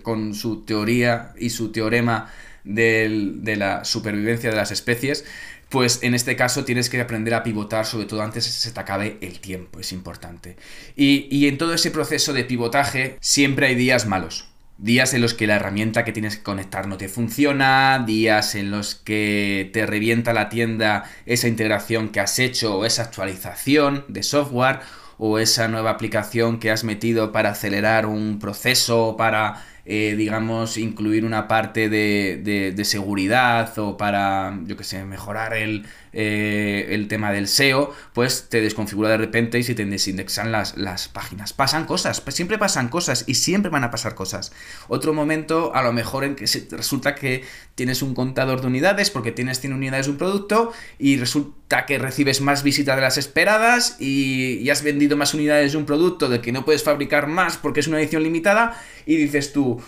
con 0.04 0.36
su 0.36 0.64
teoría 0.64 1.34
y 1.40 1.50
su 1.50 1.72
teorema 1.72 2.32
de 2.70 3.56
la 3.58 3.84
supervivencia 3.84 4.50
de 4.50 4.56
las 4.56 4.72
especies, 4.72 5.26
pues 5.70 6.00
en 6.02 6.16
este 6.16 6.36
caso 6.36 6.66
tienes 6.66 6.90
que 6.90 7.00
aprender 7.00 7.34
a 7.36 7.44
pivotar, 7.44 7.86
sobre 7.86 8.06
todo 8.06 8.22
antes 8.24 8.44
de 8.44 8.50
que 8.50 8.58
se 8.58 8.72
te 8.72 8.80
acabe 8.80 9.18
el 9.22 9.40
tiempo, 9.40 9.80
es 9.80 9.92
importante. 9.92 10.58
Y, 10.96 11.48
en 11.48 11.58
todo 11.58 11.74
ese 11.74 11.92
proceso 11.92 12.34
de 12.34 12.44
pivotaje 12.44 13.18
siempre 13.22 13.68
hay 13.68 13.76
días 13.76 14.06
malos. 14.08 14.50
Días 14.80 15.14
en 15.14 15.22
los 15.22 15.34
que 15.34 15.46
la 15.46 15.58
herramienta 15.58 16.06
que 16.06 16.14
tienes 16.14 16.38
que 16.38 16.44
conectar 16.44 16.88
no 16.88 16.98
te 16.98 17.10
funciona, 17.10 18.04
días 18.08 18.56
en 18.56 18.72
los 18.72 18.96
que 18.96 19.70
te 19.74 19.86
revienta 19.86 20.34
la 20.34 20.48
tienda 20.50 21.04
esa 21.26 21.50
integración 21.50 22.10
que 22.10 22.22
has 22.22 22.40
hecho 22.40 22.78
o 22.78 22.86
esa 22.86 23.04
actualización 23.04 24.06
de 24.08 24.24
software 24.24 24.80
o 25.18 25.38
esa 25.38 25.68
nueva 25.68 25.92
aplicación 25.92 26.60
que 26.60 26.72
has 26.72 26.86
metido 26.86 27.34
para 27.34 27.50
acelerar 27.50 28.06
un 28.06 28.40
proceso, 28.40 29.16
para 29.18 29.66
eh, 29.92 30.16
digamos, 30.16 30.78
incluir 30.78 31.26
una 31.26 31.48
parte 31.48 31.90
de, 31.90 32.72
de, 32.76 32.86
seguridad 32.86 33.76
o 33.80 33.98
para, 33.98 34.60
yo 34.66 34.78
que 34.78 34.84
sé, 34.84 35.04
mejorar 35.04 35.56
el, 35.56 35.88
eh, 36.14 36.88
el 36.90 37.08
tema 37.08 37.32
del 37.32 37.48
SEO, 37.48 37.94
pues 38.14 38.48
te 38.50 38.62
desconfigura 38.62 39.10
de 39.10 39.18
repente 39.18 39.60
y 39.60 39.64
se 39.64 39.76
te 39.76 39.86
desindexan 39.86 40.52
las, 40.52 40.78
las 40.78 41.08
páginas. 41.08 41.54
Pasan 41.54 41.86
cosas, 41.86 42.22
pues 42.22 42.36
siempre 42.36 42.58
pasan 42.58 42.90
cosas 42.90 43.24
y 43.28 43.36
siempre 43.36 43.70
van 43.70 43.84
a 43.84 43.92
pasar 43.92 44.16
cosas. 44.16 44.52
Otro 44.88 45.14
momento, 45.14 45.74
a 45.76 45.84
lo 45.84 45.94
mejor 45.94 46.24
en 46.24 46.36
que 46.36 46.46
resulta 46.72 47.16
que 47.16 47.44
tienes 47.76 48.02
un 48.02 48.14
contador 48.14 48.62
de 48.62 48.68
unidades 48.68 49.10
porque 49.10 49.32
tienes 49.32 49.60
100 49.60 49.74
unidades 49.74 50.08
de 50.08 50.12
un 50.14 50.18
producto 50.18 50.74
y 50.98 51.18
resulta 51.18 51.86
que 51.86 52.00
recibes 52.00 52.42
más 52.42 52.64
visitas 52.64 52.96
de 52.96 53.02
las 53.02 53.18
esperadas 53.18 53.98
y, 54.00 54.58
y 54.58 54.70
has 54.70 54.84
vendido 54.84 55.18
más 55.18 55.34
unidades 55.34 55.74
de 55.74 55.78
un 55.78 55.86
producto 55.86 56.30
del 56.30 56.42
que 56.42 56.52
no 56.52 56.66
puedes 56.66 56.84
fabricar 56.84 57.28
más 57.28 57.58
porque 57.58 57.80
es 57.80 57.88
una 57.88 58.00
edición 58.00 58.24
limitada 58.24 58.82
y 59.06 59.16
dices 59.18 59.54
tú, 59.54 59.82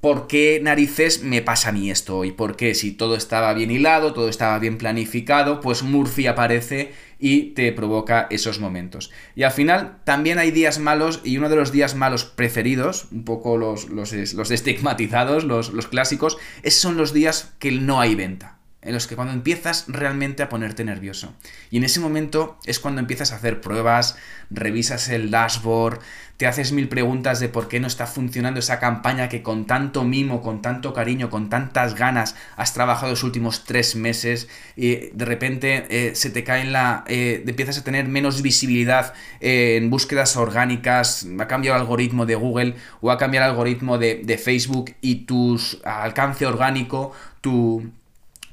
¿por 0.00 0.26
qué 0.26 0.60
narices 0.62 1.22
me 1.22 1.42
pasa 1.42 1.70
a 1.70 1.72
mí 1.72 1.90
esto 1.90 2.18
hoy? 2.18 2.32
¿Por 2.32 2.56
qué 2.56 2.74
si 2.74 2.92
todo 2.92 3.16
estaba 3.16 3.52
bien 3.54 3.70
hilado, 3.70 4.12
todo 4.12 4.28
estaba 4.28 4.58
bien 4.58 4.78
planificado, 4.78 5.60
pues 5.60 5.82
Murphy 5.82 6.26
aparece 6.26 6.92
y 7.18 7.50
te 7.54 7.72
provoca 7.72 8.26
esos 8.30 8.60
momentos? 8.60 9.10
Y 9.34 9.42
al 9.42 9.52
final 9.52 9.98
también 10.04 10.38
hay 10.38 10.50
días 10.50 10.78
malos 10.78 11.20
y 11.24 11.38
uno 11.38 11.48
de 11.48 11.56
los 11.56 11.72
días 11.72 11.94
malos 11.94 12.24
preferidos, 12.24 13.08
un 13.10 13.24
poco 13.24 13.56
los, 13.56 13.88
los, 13.88 14.12
los 14.12 14.50
estigmatizados, 14.50 15.44
los, 15.44 15.72
los 15.72 15.86
clásicos, 15.86 16.38
esos 16.62 16.80
son 16.80 16.96
los 16.96 17.12
días 17.12 17.54
que 17.58 17.72
no 17.72 18.00
hay 18.00 18.14
venta 18.14 18.57
en 18.88 18.94
los 18.94 19.06
que 19.06 19.16
cuando 19.16 19.34
empiezas 19.34 19.84
realmente 19.86 20.42
a 20.42 20.48
ponerte 20.48 20.82
nervioso. 20.82 21.34
Y 21.70 21.76
en 21.76 21.84
ese 21.84 22.00
momento 22.00 22.58
es 22.64 22.80
cuando 22.80 23.00
empiezas 23.00 23.32
a 23.32 23.36
hacer 23.36 23.60
pruebas, 23.60 24.16
revisas 24.50 25.10
el 25.10 25.30
dashboard, 25.30 26.00
te 26.38 26.46
haces 26.46 26.72
mil 26.72 26.88
preguntas 26.88 27.40
de 27.40 27.48
por 27.48 27.68
qué 27.68 27.80
no 27.80 27.88
está 27.88 28.06
funcionando 28.06 28.60
esa 28.60 28.78
campaña 28.78 29.28
que 29.28 29.42
con 29.42 29.66
tanto 29.66 30.04
mimo, 30.04 30.40
con 30.40 30.62
tanto 30.62 30.94
cariño, 30.94 31.30
con 31.30 31.50
tantas 31.50 31.96
ganas 31.96 32.36
has 32.56 32.72
trabajado 32.72 33.10
los 33.10 33.24
últimos 33.24 33.64
tres 33.64 33.96
meses 33.96 34.48
y 34.76 35.10
de 35.12 35.24
repente 35.24 35.86
eh, 35.90 36.14
se 36.14 36.30
te 36.30 36.44
cae 36.44 36.62
en 36.62 36.72
la... 36.72 37.04
Eh, 37.08 37.44
empiezas 37.46 37.78
a 37.78 37.84
tener 37.84 38.06
menos 38.06 38.40
visibilidad 38.40 39.12
eh, 39.40 39.76
en 39.76 39.90
búsquedas 39.90 40.36
orgánicas, 40.36 41.26
ha 41.40 41.46
cambiado 41.48 41.76
el 41.76 41.82
algoritmo 41.82 42.24
de 42.24 42.36
Google 42.36 42.76
o 43.00 43.10
ha 43.10 43.18
cambiado 43.18 43.46
el 43.46 43.50
algoritmo 43.50 43.98
de, 43.98 44.22
de 44.24 44.38
Facebook 44.38 44.94
y 45.00 45.26
tu 45.26 45.60
alcance 45.84 46.46
orgánico, 46.46 47.12
tu 47.40 47.90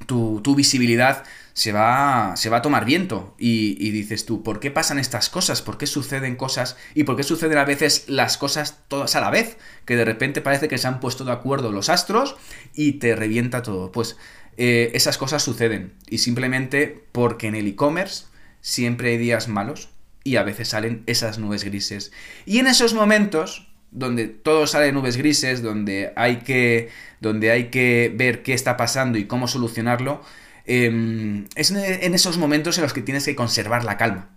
tu, 0.05 0.55
visibilidad 0.55 1.23
se 1.53 1.71
va, 1.71 2.35
se 2.35 2.49
va 2.49 2.57
a 2.57 2.61
tomar 2.61 2.85
viento. 2.85 3.35
Y, 3.37 3.91
dices 3.91 4.25
tú, 4.25 4.43
¿por 4.43 4.59
qué 4.59 4.71
pasan 4.71 4.99
estas 4.99 5.29
cosas? 5.29 5.61
¿Por 5.61 5.77
qué 5.77 5.87
suceden 5.87 6.35
cosas? 6.35 6.77
¿Y 6.93 7.03
por 7.03 7.15
qué 7.15 7.23
suceden 7.23 7.57
a 7.57 7.65
veces 7.65 8.05
las 8.07 8.37
cosas 8.37 8.79
todas 8.87 9.15
a 9.15 9.21
la 9.21 9.29
vez? 9.29 9.57
Que 9.85 9.95
de 9.95 10.05
repente 10.05 10.41
parece 10.41 10.67
que 10.67 10.77
se 10.77 10.87
han 10.87 10.99
puesto 10.99 11.25
de 11.25 11.31
acuerdo 11.31 11.71
los 11.71 11.89
astros 11.89 12.35
y 12.73 12.93
te 12.93 13.15
revienta 13.15 13.61
todo. 13.61 13.91
Pues 13.91 14.17
eh, 14.57 14.91
esas 14.93 15.17
cosas 15.17 15.43
suceden. 15.43 15.93
Y 16.09 16.19
simplemente 16.19 17.05
porque 17.11 17.47
en 17.47 17.55
el 17.55 17.67
e-commerce 17.67 18.25
siempre 18.61 19.11
hay 19.11 19.17
días 19.17 19.47
malos 19.47 19.89
y 20.23 20.37
a 20.37 20.43
veces 20.43 20.69
salen 20.69 21.03
esas 21.05 21.37
nubes 21.37 21.63
grises. 21.63 22.11
Y 22.45 22.59
en 22.59 22.67
esos 22.67 22.93
momentos 22.93 23.67
donde 23.95 24.27
todo 24.27 24.67
sale 24.67 24.87
de 24.87 24.91
nubes 24.91 25.17
grises, 25.17 25.61
donde 25.63 26.11
hay 26.15 26.37
que, 26.37 26.89
donde 27.21 27.49
hay 27.51 27.69
que 27.69 28.13
ver 28.13 28.43
qué 28.43 28.53
está 28.53 28.75
pasando 28.77 29.17
y 29.17 29.25
cómo 29.25 29.47
solucionarlo, 29.47 30.21
em, 30.65 31.45
es 31.55 31.71
en 31.71 32.13
esos 32.13 32.37
momentos 32.37 32.77
en 32.77 32.83
los 32.83 32.93
que 32.93 33.01
tienes 33.01 33.25
que 33.25 33.35
conservar 33.35 33.83
la 33.85 33.97
calma 33.97 34.29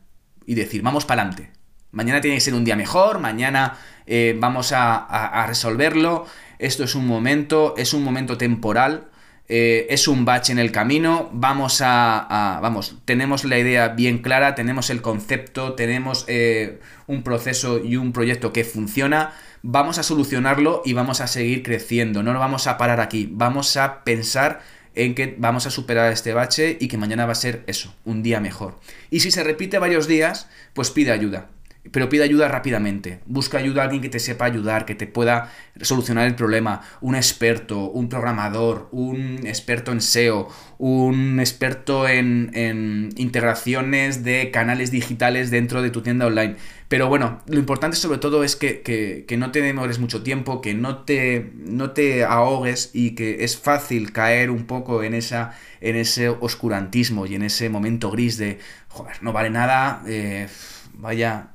y 0.46 0.54
decir, 0.54 0.82
vamos 0.82 1.04
para 1.04 1.22
adelante. 1.22 1.50
Mañana 1.90 2.20
tiene 2.20 2.36
que 2.36 2.40
ser 2.40 2.54
un 2.54 2.64
día 2.64 2.76
mejor, 2.76 3.18
mañana 3.18 3.78
eh, 4.06 4.36
vamos 4.38 4.72
a, 4.74 5.44
resolverlo, 5.46 6.26
esto 6.58 6.84
es 6.84 6.94
un 6.94 7.06
momento, 7.06 7.74
es 7.76 7.94
un 7.94 8.04
momento 8.04 8.38
temporal, 8.38 9.08
eh, 9.48 9.86
es 9.88 10.08
un 10.08 10.24
bache 10.26 10.52
en 10.52 10.58
el 10.58 10.72
camino, 10.72 11.30
vamos 11.32 11.80
a, 11.82 12.58
vamos, 12.60 12.96
tenemos 13.06 13.44
la 13.44 13.58
idea 13.58 13.88
bien 13.88 14.18
clara, 14.18 14.54
tenemos 14.54 14.90
el 14.90 15.00
concepto, 15.00 15.72
tenemos 15.72 16.26
eh, 16.28 16.80
un 17.06 17.22
proceso 17.22 17.82
y 17.82 17.96
un 17.96 18.12
proyecto 18.12 18.52
que 18.52 18.64
funciona, 18.64 19.32
vamos 19.62 19.98
a 19.98 20.02
solucionarlo 20.02 20.82
y 20.84 20.92
vamos 20.92 21.22
a 21.22 21.26
seguir 21.26 21.62
creciendo, 21.62 22.22
no 22.22 22.34
lo 22.34 22.40
vamos 22.40 22.66
a 22.66 22.76
parar 22.76 23.00
aquí, 23.00 23.28
vamos 23.32 23.76
a 23.78 24.04
pensar 24.04 24.60
en 24.94 25.14
que 25.14 25.34
vamos 25.38 25.66
a 25.66 25.70
superar 25.70 26.12
este 26.12 26.34
bache 26.34 26.76
y 26.78 26.88
que 26.88 26.98
mañana 26.98 27.24
va 27.24 27.32
a 27.32 27.36
ser 27.36 27.62
eso, 27.66 27.94
un 28.04 28.22
día 28.22 28.40
mejor. 28.40 28.78
Y 29.10 29.20
si 29.20 29.30
se 29.30 29.44
repite 29.44 29.78
varios 29.78 30.08
días, 30.08 30.48
pues 30.74 30.90
pide 30.90 31.12
ayuda 31.12 31.48
pero 31.92 32.08
pide 32.08 32.24
ayuda 32.24 32.48
rápidamente. 32.48 33.20
Busca 33.26 33.58
ayuda 33.58 33.82
a 33.82 33.84
alguien 33.84 34.02
que 34.02 34.08
te 34.08 34.18
sepa 34.18 34.44
ayudar, 34.44 34.84
que 34.84 34.94
te 34.94 35.06
pueda 35.06 35.52
solucionar 35.80 36.26
el 36.26 36.34
problema. 36.34 36.82
Un 37.00 37.14
experto, 37.14 37.90
un 37.90 38.08
programador, 38.08 38.88
un 38.92 39.46
experto 39.46 39.92
en 39.92 40.00
SEO, 40.00 40.48
un 40.78 41.40
experto 41.40 42.08
en, 42.08 42.50
en, 42.54 43.10
integraciones 43.16 44.24
de 44.24 44.50
canales 44.50 44.90
digitales 44.90 45.50
dentro 45.50 45.82
de 45.82 45.90
tu 45.90 46.02
tienda 46.02 46.26
online. 46.26 46.56
Pero 46.88 47.08
bueno, 47.08 47.42
lo 47.46 47.58
importante 47.58 47.96
sobre 47.98 48.18
todo 48.18 48.44
es 48.44 48.56
que, 48.56 48.80
que, 48.80 49.36
no 49.36 49.50
te 49.50 49.60
demores 49.60 49.98
mucho 49.98 50.22
tiempo, 50.22 50.62
que 50.62 50.72
no 50.72 51.04
te, 51.04 51.52
no 51.54 51.90
te 51.90 52.24
ahogues 52.24 52.90
y 52.94 53.10
que 53.10 53.44
es 53.44 53.58
fácil 53.58 54.10
caer 54.12 54.50
un 54.50 54.64
poco 54.64 55.02
en, 55.02 55.12
esa, 55.12 55.52
en 55.82 55.96
ese 55.96 56.30
oscurantismo 56.30 57.26
y 57.26 57.34
en 57.34 57.42
ese 57.42 57.68
momento 57.68 58.10
gris 58.10 58.38
de, 58.38 58.58
joder, 58.88 59.22
no 59.22 59.34
vale 59.34 59.50
nada, 59.50 60.02
eh, 60.06 60.48
vaya 60.98 61.54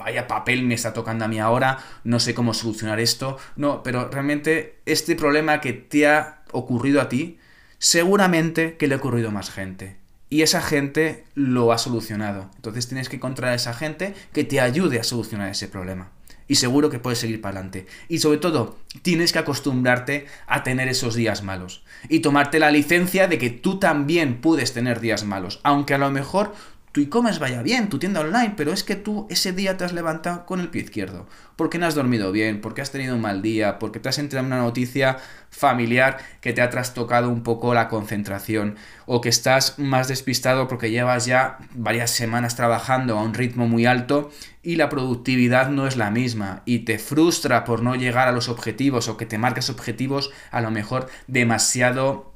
vaya 0.00 0.26
papel 0.26 0.62
me 0.62 0.74
está 0.74 0.92
tocando 0.92 1.26
a 1.26 1.28
mí 1.28 1.38
ahora, 1.38 1.78
no 2.04 2.20
sé 2.20 2.34
cómo 2.34 2.54
solucionar 2.54 3.00
esto. 3.00 3.38
No, 3.56 3.82
pero 3.82 4.08
realmente 4.08 4.80
este 4.86 5.14
problema 5.14 5.60
que 5.60 5.74
te 5.74 6.08
ha 6.08 6.42
ocurrido 6.52 7.00
a 7.00 7.08
ti, 7.08 7.38
seguramente 7.78 8.76
que 8.76 8.88
le 8.88 8.94
ha 8.94 8.98
ocurrido 8.98 9.28
a 9.28 9.32
más 9.32 9.50
gente. 9.50 9.96
Y 10.30 10.42
esa 10.42 10.62
gente 10.62 11.24
lo 11.34 11.72
ha 11.72 11.78
solucionado. 11.78 12.50
Entonces 12.56 12.88
tienes 12.88 13.08
que 13.08 13.16
encontrar 13.16 13.50
a 13.50 13.56
esa 13.56 13.74
gente 13.74 14.14
que 14.32 14.44
te 14.44 14.60
ayude 14.60 15.00
a 15.00 15.04
solucionar 15.04 15.50
ese 15.50 15.68
problema. 15.68 16.12
Y 16.46 16.56
seguro 16.56 16.90
que 16.90 16.98
puedes 16.98 17.18
seguir 17.18 17.40
para 17.40 17.58
adelante. 17.58 17.86
Y 18.08 18.18
sobre 18.18 18.38
todo, 18.38 18.76
tienes 19.02 19.32
que 19.32 19.38
acostumbrarte 19.38 20.26
a 20.48 20.64
tener 20.64 20.88
esos 20.88 21.14
días 21.14 21.44
malos. 21.44 21.84
Y 22.08 22.20
tomarte 22.20 22.58
la 22.58 22.72
licencia 22.72 23.28
de 23.28 23.38
que 23.38 23.50
tú 23.50 23.78
también 23.78 24.40
puedes 24.40 24.72
tener 24.72 24.98
días 24.98 25.24
malos. 25.24 25.60
Aunque 25.62 25.94
a 25.94 25.98
lo 25.98 26.10
mejor 26.10 26.52
tu 26.92 27.00
e-commerce 27.00 27.38
vaya 27.38 27.62
bien, 27.62 27.88
tu 27.88 27.98
tienda 27.98 28.20
online, 28.20 28.54
pero 28.56 28.72
es 28.72 28.82
que 28.82 28.96
tú 28.96 29.26
ese 29.30 29.52
día 29.52 29.76
te 29.76 29.84
has 29.84 29.92
levantado 29.92 30.44
con 30.44 30.58
el 30.58 30.68
pie 30.68 30.82
izquierdo, 30.82 31.26
porque 31.54 31.78
no 31.78 31.86
has 31.86 31.94
dormido 31.94 32.32
bien, 32.32 32.60
porque 32.60 32.82
has 32.82 32.90
tenido 32.90 33.14
un 33.14 33.20
mal 33.20 33.42
día, 33.42 33.78
porque 33.78 34.00
te 34.00 34.08
has 34.08 34.18
enterado 34.18 34.46
en 34.46 34.52
una 34.52 34.62
noticia 34.62 35.18
familiar 35.50 36.18
que 36.40 36.52
te 36.52 36.62
ha 36.62 36.70
trastocado 36.70 37.28
un 37.28 37.42
poco 37.42 37.74
la 37.74 37.88
concentración, 37.88 38.76
o 39.06 39.20
que 39.20 39.28
estás 39.28 39.78
más 39.78 40.08
despistado 40.08 40.66
porque 40.66 40.90
llevas 40.90 41.26
ya 41.26 41.58
varias 41.74 42.10
semanas 42.10 42.56
trabajando 42.56 43.18
a 43.18 43.22
un 43.22 43.34
ritmo 43.34 43.68
muy 43.68 43.86
alto 43.86 44.30
y 44.62 44.76
la 44.76 44.88
productividad 44.88 45.70
no 45.70 45.86
es 45.86 45.96
la 45.96 46.10
misma, 46.10 46.62
y 46.64 46.80
te 46.80 46.98
frustra 46.98 47.64
por 47.64 47.82
no 47.82 47.94
llegar 47.94 48.26
a 48.26 48.32
los 48.32 48.48
objetivos, 48.48 49.08
o 49.08 49.16
que 49.16 49.26
te 49.26 49.38
marcas 49.38 49.70
objetivos 49.70 50.32
a 50.50 50.60
lo 50.60 50.72
mejor 50.72 51.08
demasiado 51.28 52.29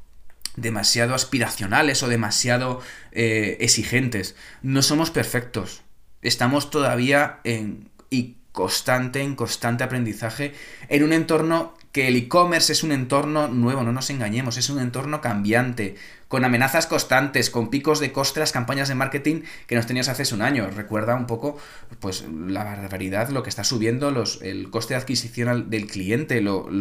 demasiado 0.56 1.14
aspiracionales 1.14 2.02
o 2.02 2.08
demasiado 2.08 2.80
eh, 3.12 3.56
exigentes. 3.60 4.36
No 4.62 4.82
somos 4.82 5.10
perfectos. 5.10 5.82
Estamos 6.22 6.70
todavía 6.70 7.40
en 7.44 7.90
y 8.10 8.36
constante, 8.52 9.20
en 9.20 9.34
constante 9.34 9.82
aprendizaje 9.82 10.54
en 10.88 11.02
un 11.02 11.12
entorno 11.12 11.74
que 11.90 12.08
el 12.08 12.16
e-commerce 12.16 12.72
es 12.72 12.82
un 12.82 12.92
entorno 12.92 13.48
nuevo, 13.48 13.82
no 13.82 13.92
nos 13.92 14.10
engañemos, 14.10 14.56
es 14.56 14.70
un 14.70 14.80
entorno 14.80 15.20
cambiante, 15.20 15.96
con 16.34 16.44
amenazas 16.44 16.88
constantes, 16.88 17.48
con 17.48 17.70
picos 17.70 18.00
de 18.00 18.10
coste 18.10 18.40
las 18.40 18.50
campañas 18.50 18.88
de 18.88 18.96
marketing 18.96 19.42
que 19.68 19.76
nos 19.76 19.86
tenías 19.86 20.08
hace 20.08 20.34
un 20.34 20.42
año. 20.42 20.68
Recuerda 20.68 21.14
un 21.14 21.28
poco 21.28 21.56
pues 22.00 22.24
la 22.28 22.64
barbaridad, 22.64 23.28
lo 23.28 23.44
que 23.44 23.50
está 23.50 23.62
subiendo 23.62 24.10
los, 24.10 24.42
el 24.42 24.68
coste 24.68 24.94
de 24.94 24.98
adquisición 24.98 25.70
del 25.70 25.86
cliente, 25.86 26.40
los, 26.40 26.72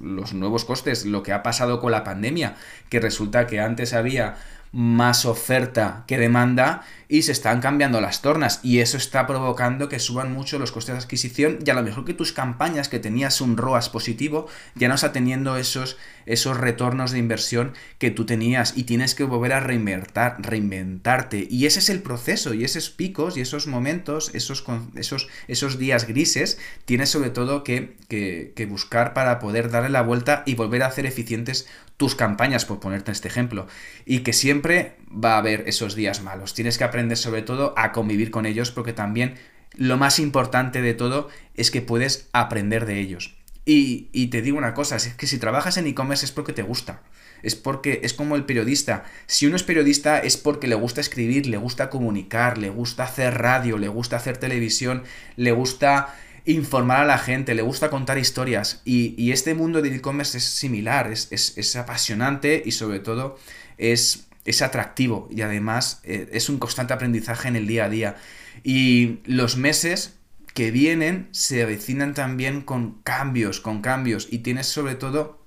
los 0.00 0.34
nuevos 0.34 0.64
costes, 0.64 1.06
lo 1.06 1.22
que 1.22 1.32
ha 1.32 1.44
pasado 1.44 1.78
con 1.78 1.92
la 1.92 2.02
pandemia, 2.02 2.56
que 2.88 2.98
resulta 2.98 3.46
que 3.46 3.60
antes 3.60 3.92
había 3.92 4.38
más 4.72 5.24
oferta 5.24 6.02
que 6.08 6.18
demanda 6.18 6.82
y 7.08 7.22
se 7.22 7.32
están 7.32 7.60
cambiando 7.60 8.00
las 8.00 8.22
tornas 8.22 8.60
y 8.62 8.80
eso 8.80 8.96
está 8.96 9.26
provocando 9.26 9.88
que 9.88 9.98
suban 9.98 10.32
mucho 10.32 10.58
los 10.58 10.72
costes 10.72 10.94
de 10.94 11.00
adquisición 11.00 11.58
y 11.64 11.70
a 11.70 11.74
lo 11.74 11.82
mejor 11.82 12.04
que 12.04 12.14
tus 12.14 12.32
campañas 12.32 12.88
que 12.88 12.98
tenías 12.98 13.40
un 13.40 13.56
ROAS 13.56 13.88
positivo 13.88 14.46
ya 14.74 14.88
no 14.88 14.94
está 14.94 15.12
teniendo 15.12 15.56
esos, 15.56 15.96
esos 16.26 16.56
retornos 16.56 17.12
de 17.12 17.18
inversión 17.18 17.74
que 17.98 18.10
tú 18.10 18.26
tenías 18.26 18.76
y 18.76 18.84
tienes 18.84 19.14
que 19.14 19.24
volver 19.24 19.52
a 19.52 19.60
reinventar, 19.60 20.36
reinventarte. 20.38 21.46
Y 21.48 21.66
ese 21.66 21.78
es 21.78 21.90
el 21.90 22.02
proceso 22.02 22.54
y 22.54 22.64
esos 22.64 22.90
picos 22.90 23.36
y 23.36 23.40
esos 23.40 23.66
momentos, 23.66 24.30
esos, 24.34 24.64
esos, 24.96 25.28
esos 25.48 25.78
días 25.78 26.06
grises 26.06 26.58
tienes 26.84 27.10
sobre 27.10 27.30
todo 27.30 27.62
que, 27.62 27.96
que, 28.08 28.52
que 28.56 28.66
buscar 28.66 29.14
para 29.14 29.38
poder 29.38 29.70
darle 29.70 29.90
la 29.90 30.02
vuelta 30.02 30.42
y 30.46 30.54
volver 30.54 30.82
a 30.82 30.86
hacer 30.86 31.06
eficientes 31.06 31.66
tus 31.96 32.14
campañas, 32.14 32.66
por 32.66 32.80
ponerte 32.80 33.12
este 33.12 33.28
ejemplo, 33.28 33.66
y 34.04 34.20
que 34.20 34.32
siempre 34.32 34.96
va 35.10 35.34
a 35.34 35.38
haber 35.38 35.64
esos 35.66 35.94
días 35.94 36.22
malos. 36.22 36.54
Tienes 36.54 36.78
que 36.78 36.84
aprender 36.84 37.16
sobre 37.16 37.42
todo 37.42 37.74
a 37.76 37.92
convivir 37.92 38.30
con 38.30 38.46
ellos 38.46 38.70
porque 38.70 38.92
también 38.92 39.34
lo 39.74 39.96
más 39.96 40.18
importante 40.18 40.82
de 40.82 40.94
todo 40.94 41.28
es 41.54 41.70
que 41.70 41.82
puedes 41.82 42.28
aprender 42.32 42.86
de 42.86 43.00
ellos. 43.00 43.36
Y, 43.68 44.28
te 44.28 44.42
digo 44.42 44.58
una 44.58 44.74
cosa, 44.74 44.94
es 44.94 45.14
que 45.14 45.26
si 45.26 45.38
trabajas 45.38 45.76
en 45.76 45.88
e-commerce 45.88 46.24
es 46.24 46.30
porque 46.30 46.52
te 46.52 46.62
gusta. 46.62 47.02
Es 47.42 47.56
porque 47.56 48.00
es 48.04 48.14
como 48.14 48.36
el 48.36 48.44
periodista. 48.44 49.04
Si 49.26 49.44
uno 49.44 49.56
es 49.56 49.64
periodista 49.64 50.20
es 50.20 50.36
porque 50.36 50.68
le 50.68 50.76
gusta 50.76 51.00
escribir, 51.00 51.46
le 51.48 51.56
gusta 51.56 51.90
comunicar, 51.90 52.58
le 52.58 52.70
gusta 52.70 53.02
hacer 53.02 53.38
radio, 53.38 53.76
le 53.76 53.88
gusta 53.88 54.16
hacer 54.16 54.36
televisión, 54.36 55.02
le 55.34 55.50
gusta 55.50 56.14
informar 56.44 57.00
a 57.00 57.04
la 57.04 57.18
gente, 57.18 57.56
le 57.56 57.62
gusta 57.62 57.90
contar 57.90 58.18
historias. 58.18 58.82
Y, 58.84 59.32
este 59.32 59.54
mundo 59.54 59.82
del 59.82 59.94
e-commerce 59.94 60.38
es 60.38 60.44
similar, 60.44 61.10
es, 61.10 61.76
apasionante 61.76 62.62
y 62.64 62.70
sobre 62.70 63.00
todo 63.00 63.36
es, 63.78 64.28
es 64.46 64.62
atractivo. 64.62 65.28
Y 65.30 65.42
además 65.42 66.00
eh, 66.04 66.28
es 66.32 66.48
un 66.48 66.58
constante 66.58 66.94
aprendizaje 66.94 67.48
en 67.48 67.56
el 67.56 67.66
día 67.66 67.84
a 67.84 67.88
día. 67.88 68.16
Y 68.62 69.20
los 69.24 69.56
meses 69.56 70.16
que 70.54 70.70
vienen 70.70 71.28
se 71.32 71.62
avecinan 71.62 72.14
también 72.14 72.62
con 72.62 73.02
cambios, 73.02 73.60
con 73.60 73.82
cambios. 73.82 74.28
Y 74.30 74.38
tienes 74.38 74.66
sobre 74.66 74.94
todo 74.94 75.44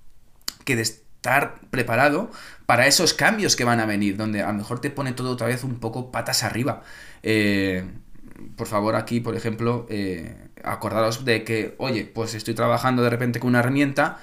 que 0.65 0.79
estar 0.79 1.59
preparado 1.71 2.31
para 2.65 2.85
esos 2.87 3.13
cambios 3.13 3.55
que 3.55 3.63
van 3.63 3.79
a 3.79 3.85
venir, 3.85 4.15
donde 4.15 4.41
a 4.41 4.47
lo 4.47 4.53
mejor 4.53 4.79
te 4.79 4.91
pone 4.91 5.13
todo 5.13 5.31
otra 5.31 5.47
vez 5.47 5.63
un 5.63 5.79
poco 5.79 6.11
patas 6.11 6.43
arriba. 6.43 6.83
Eh, 7.23 7.83
por 8.55 8.67
favor, 8.67 8.95
aquí, 8.95 9.19
por 9.19 9.35
ejemplo, 9.35 9.87
eh, 9.89 10.35
acordaros 10.63 11.25
de 11.25 11.43
que, 11.43 11.75
oye, 11.77 12.05
pues 12.05 12.35
estoy 12.35 12.53
trabajando 12.53 13.01
de 13.01 13.09
repente 13.09 13.39
con 13.39 13.49
una 13.49 13.59
herramienta. 13.59 14.19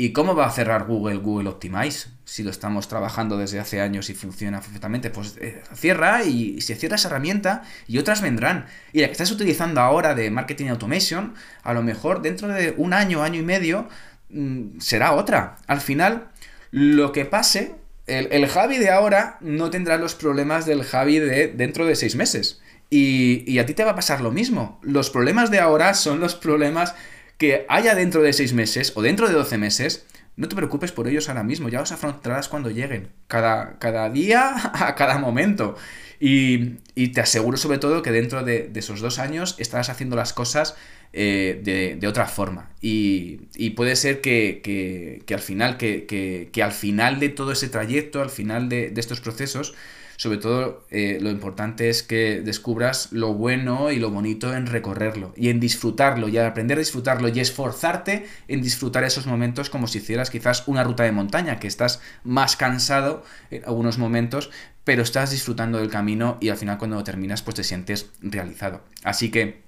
¿Y 0.00 0.14
cómo 0.14 0.34
va 0.34 0.46
a 0.46 0.50
cerrar 0.50 0.86
Google 0.86 1.18
Google 1.18 1.50
Optimize? 1.50 2.08
Si 2.24 2.42
lo 2.42 2.50
estamos 2.50 2.88
trabajando 2.88 3.36
desde 3.36 3.60
hace 3.60 3.82
años 3.82 4.08
y 4.08 4.14
funciona 4.14 4.62
perfectamente, 4.62 5.10
pues 5.10 5.36
eh, 5.38 5.62
cierra 5.74 6.24
y 6.24 6.62
se 6.62 6.74
cierra 6.74 6.96
esa 6.96 7.08
herramienta 7.08 7.64
y 7.86 7.98
otras 7.98 8.22
vendrán. 8.22 8.64
Y 8.94 9.02
la 9.02 9.08
que 9.08 9.12
estás 9.12 9.30
utilizando 9.30 9.82
ahora 9.82 10.14
de 10.14 10.30
Marketing 10.30 10.68
Automation, 10.68 11.34
a 11.62 11.74
lo 11.74 11.82
mejor 11.82 12.22
dentro 12.22 12.48
de 12.48 12.72
un 12.78 12.94
año, 12.94 13.22
año 13.22 13.40
y 13.40 13.44
medio, 13.44 13.90
mm, 14.30 14.78
será 14.80 15.12
otra. 15.12 15.58
Al 15.66 15.82
final, 15.82 16.30
lo 16.70 17.12
que 17.12 17.26
pase, 17.26 17.74
el, 18.06 18.28
el 18.32 18.48
Javi 18.48 18.78
de 18.78 18.88
ahora 18.88 19.36
no 19.42 19.68
tendrá 19.68 19.98
los 19.98 20.14
problemas 20.14 20.64
del 20.64 20.82
Javi 20.82 21.18
de 21.18 21.48
dentro 21.48 21.84
de 21.84 21.94
seis 21.94 22.16
meses. 22.16 22.62
Y, 22.90 23.60
a 23.60 23.66
ti 23.66 23.74
te 23.74 23.84
va 23.84 23.92
a 23.92 23.94
pasar 23.94 24.20
lo 24.20 24.32
mismo. 24.32 24.80
Los 24.82 25.10
problemas 25.10 25.52
de 25.52 25.60
ahora 25.60 25.94
son 25.94 26.18
los 26.18 26.34
problemas 26.34 26.96
que 27.40 27.64
haya 27.70 27.94
dentro 27.94 28.22
de 28.22 28.34
6 28.34 28.52
meses 28.52 28.92
o 28.96 29.02
dentro 29.02 29.26
de 29.26 29.32
12 29.32 29.56
meses. 29.56 30.04
No 30.36 30.46
te 30.46 30.54
preocupes 30.54 30.92
por 30.92 31.08
ellos 31.08 31.30
ahora 31.30 31.42
mismo, 31.42 31.70
ya 31.70 31.80
los 31.80 31.90
afrontarás 31.90 32.48
cuando 32.48 32.70
lleguen. 32.70 33.08
Cada, 33.28 33.78
cada 33.78 34.10
día, 34.10 34.52
a 34.74 34.94
cada 34.94 35.16
momento. 35.18 35.74
Y, 36.20 36.76
te 37.14 37.20
aseguro 37.22 37.56
sobre 37.56 37.78
todo 37.78 38.02
que 38.02 38.12
dentro 38.12 38.44
de, 38.44 38.70
esos 38.74 39.00
dos 39.00 39.18
años 39.18 39.56
estarás 39.58 39.88
haciendo 39.88 40.16
las 40.16 40.34
cosas 40.34 40.76
eh, 41.14 41.98
de, 41.98 42.06
otra 42.06 42.26
forma. 42.26 42.68
Y, 42.82 43.70
puede 43.70 43.96
ser 43.96 44.20
que, 44.20 45.24
al 45.32 45.40
final, 45.40 45.78
que, 45.78 46.62
al 46.62 46.72
final 46.72 47.20
de 47.20 47.30
todo 47.30 47.52
ese 47.52 47.70
trayecto, 47.70 48.20
al 48.20 48.30
final 48.30 48.68
de 48.68 48.92
estos 48.94 49.22
procesos, 49.22 49.74
sobre 50.20 50.36
todo 50.36 50.84
eh, 50.90 51.16
lo 51.18 51.30
importante 51.30 51.88
es 51.88 52.02
que 52.02 52.42
descubras 52.42 53.10
lo 53.10 53.32
bueno 53.32 53.90
y 53.90 53.98
lo 53.98 54.10
bonito 54.10 54.54
en 54.54 54.66
recorrerlo 54.66 55.32
y 55.34 55.48
en 55.48 55.60
disfrutarlo 55.60 56.28
y 56.28 56.36
aprender 56.36 56.76
a 56.76 56.80
disfrutarlo 56.80 57.28
y 57.28 57.40
esforzarte 57.40 58.26
en 58.46 58.60
disfrutar 58.60 59.02
esos 59.04 59.26
momentos 59.26 59.70
como 59.70 59.86
si 59.86 59.96
hicieras 59.96 60.28
quizás 60.28 60.68
una 60.68 60.84
ruta 60.84 61.04
de 61.04 61.12
montaña, 61.12 61.58
que 61.58 61.68
estás 61.68 62.02
más 62.22 62.56
cansado 62.56 63.24
en 63.50 63.64
algunos 63.64 63.96
momentos, 63.96 64.50
pero 64.84 65.00
estás 65.00 65.30
disfrutando 65.30 65.78
del 65.78 65.88
camino 65.88 66.36
y 66.38 66.50
al 66.50 66.58
final 66.58 66.76
cuando 66.76 67.02
terminas 67.02 67.40
pues 67.40 67.54
te 67.54 67.64
sientes 67.64 68.10
realizado. 68.20 68.82
Así 69.02 69.30
que 69.30 69.62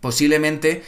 posiblemente 0.00 0.84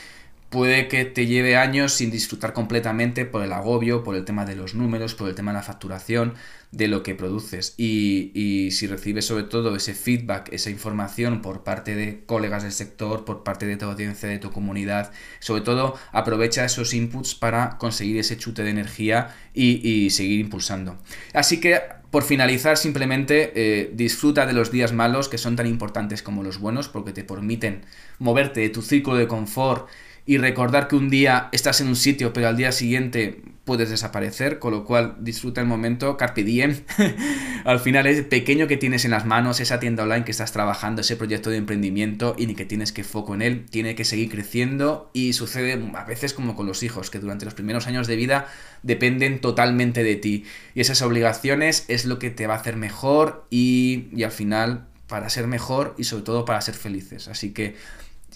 puede 0.48 0.86
que 0.86 1.04
te 1.04 1.26
lleve 1.26 1.56
años 1.56 1.92
sin 1.92 2.12
disfrutar 2.12 2.52
completamente 2.52 3.24
por 3.24 3.42
el 3.42 3.52
agobio, 3.52 4.04
por 4.04 4.14
el 4.14 4.24
tema 4.24 4.44
de 4.44 4.54
los 4.54 4.74
números, 4.74 5.16
por 5.16 5.28
el 5.28 5.34
tema 5.34 5.50
de 5.50 5.58
la 5.58 5.62
facturación, 5.64 6.34
de 6.74 6.88
lo 6.88 7.02
que 7.02 7.14
produces. 7.14 7.74
Y, 7.76 8.68
si 8.72 8.86
recibes 8.86 9.26
sobre 9.26 9.44
todo 9.44 9.76
ese 9.76 9.94
feedback, 9.94 10.52
esa 10.52 10.70
información 10.70 11.40
por 11.40 11.62
parte 11.62 11.94
de 11.94 12.24
colegas 12.26 12.62
del 12.62 12.72
sector, 12.72 13.24
por 13.24 13.44
parte 13.44 13.66
de 13.66 13.76
tu 13.76 13.86
audiencia, 13.86 14.28
de 14.28 14.38
tu 14.38 14.50
comunidad, 14.50 15.12
sobre 15.38 15.62
todo 15.62 15.96
aprovecha 16.12 16.64
esos 16.64 16.92
inputs 16.94 17.34
para 17.34 17.78
conseguir 17.78 18.18
ese 18.18 18.36
chute 18.36 18.64
de 18.64 18.70
energía 18.70 19.34
y, 19.54 20.10
seguir 20.10 20.40
impulsando. 20.40 20.98
Así 21.32 21.60
que 21.60 21.80
por 22.10 22.22
finalizar, 22.22 22.76
simplemente 22.76 23.52
eh, 23.56 23.90
disfruta 23.92 24.46
de 24.46 24.52
los 24.52 24.70
días 24.70 24.92
malos 24.92 25.28
que 25.28 25.38
son 25.38 25.56
tan 25.56 25.66
importantes 25.66 26.22
como 26.22 26.44
los 26.44 26.58
buenos 26.58 26.88
porque 26.88 27.12
te 27.12 27.24
permiten 27.24 27.84
moverte 28.20 28.60
de 28.60 28.68
tu 28.68 28.82
círculo 28.82 29.16
de 29.16 29.26
confort 29.26 29.88
y 30.26 30.38
recordar 30.38 30.88
que 30.88 30.96
un 30.96 31.10
día 31.10 31.48
estás 31.52 31.80
en 31.80 31.88
un 31.88 31.96
sitio 31.96 32.32
pero 32.32 32.48
al 32.48 32.56
día 32.56 32.72
siguiente 32.72 33.42
puedes 33.64 33.88
desaparecer, 33.88 34.58
con 34.58 34.72
lo 34.72 34.84
cual 34.84 35.16
disfruta 35.20 35.60
el 35.60 35.66
momento, 35.66 36.16
carpe 36.16 36.44
diem. 36.44 36.82
al 37.64 37.80
final 37.80 38.06
es 38.06 38.22
pequeño 38.22 38.66
que 38.66 38.76
tienes 38.76 39.04
en 39.04 39.10
las 39.10 39.24
manos, 39.24 39.60
esa 39.60 39.80
tienda 39.80 40.02
online 40.02 40.24
que 40.24 40.30
estás 40.30 40.52
trabajando, 40.52 41.00
ese 41.00 41.16
proyecto 41.16 41.50
de 41.50 41.56
emprendimiento 41.56 42.34
y 42.38 42.46
ni 42.46 42.54
que 42.54 42.66
tienes 42.66 42.92
que 42.92 43.04
foco 43.04 43.34
en 43.34 43.42
él, 43.42 43.64
tiene 43.70 43.94
que 43.94 44.04
seguir 44.04 44.30
creciendo 44.30 45.10
y 45.14 45.32
sucede 45.32 45.82
a 45.94 46.04
veces 46.04 46.34
como 46.34 46.54
con 46.56 46.66
los 46.66 46.82
hijos, 46.82 47.10
que 47.10 47.18
durante 47.18 47.46
los 47.46 47.54
primeros 47.54 47.86
años 47.86 48.06
de 48.06 48.16
vida 48.16 48.48
dependen 48.82 49.40
totalmente 49.40 50.02
de 50.02 50.16
ti 50.16 50.44
y 50.74 50.80
esas 50.80 51.00
obligaciones 51.00 51.86
es 51.88 52.04
lo 52.04 52.18
que 52.18 52.30
te 52.30 52.46
va 52.46 52.54
a 52.54 52.58
hacer 52.58 52.76
mejor 52.76 53.46
y, 53.50 54.08
y 54.14 54.24
al 54.24 54.32
final 54.32 54.86
para 55.06 55.30
ser 55.30 55.46
mejor 55.46 55.94
y 55.96 56.04
sobre 56.04 56.24
todo 56.24 56.44
para 56.44 56.60
ser 56.60 56.74
felices. 56.74 57.28
Así 57.28 57.52
que 57.52 57.76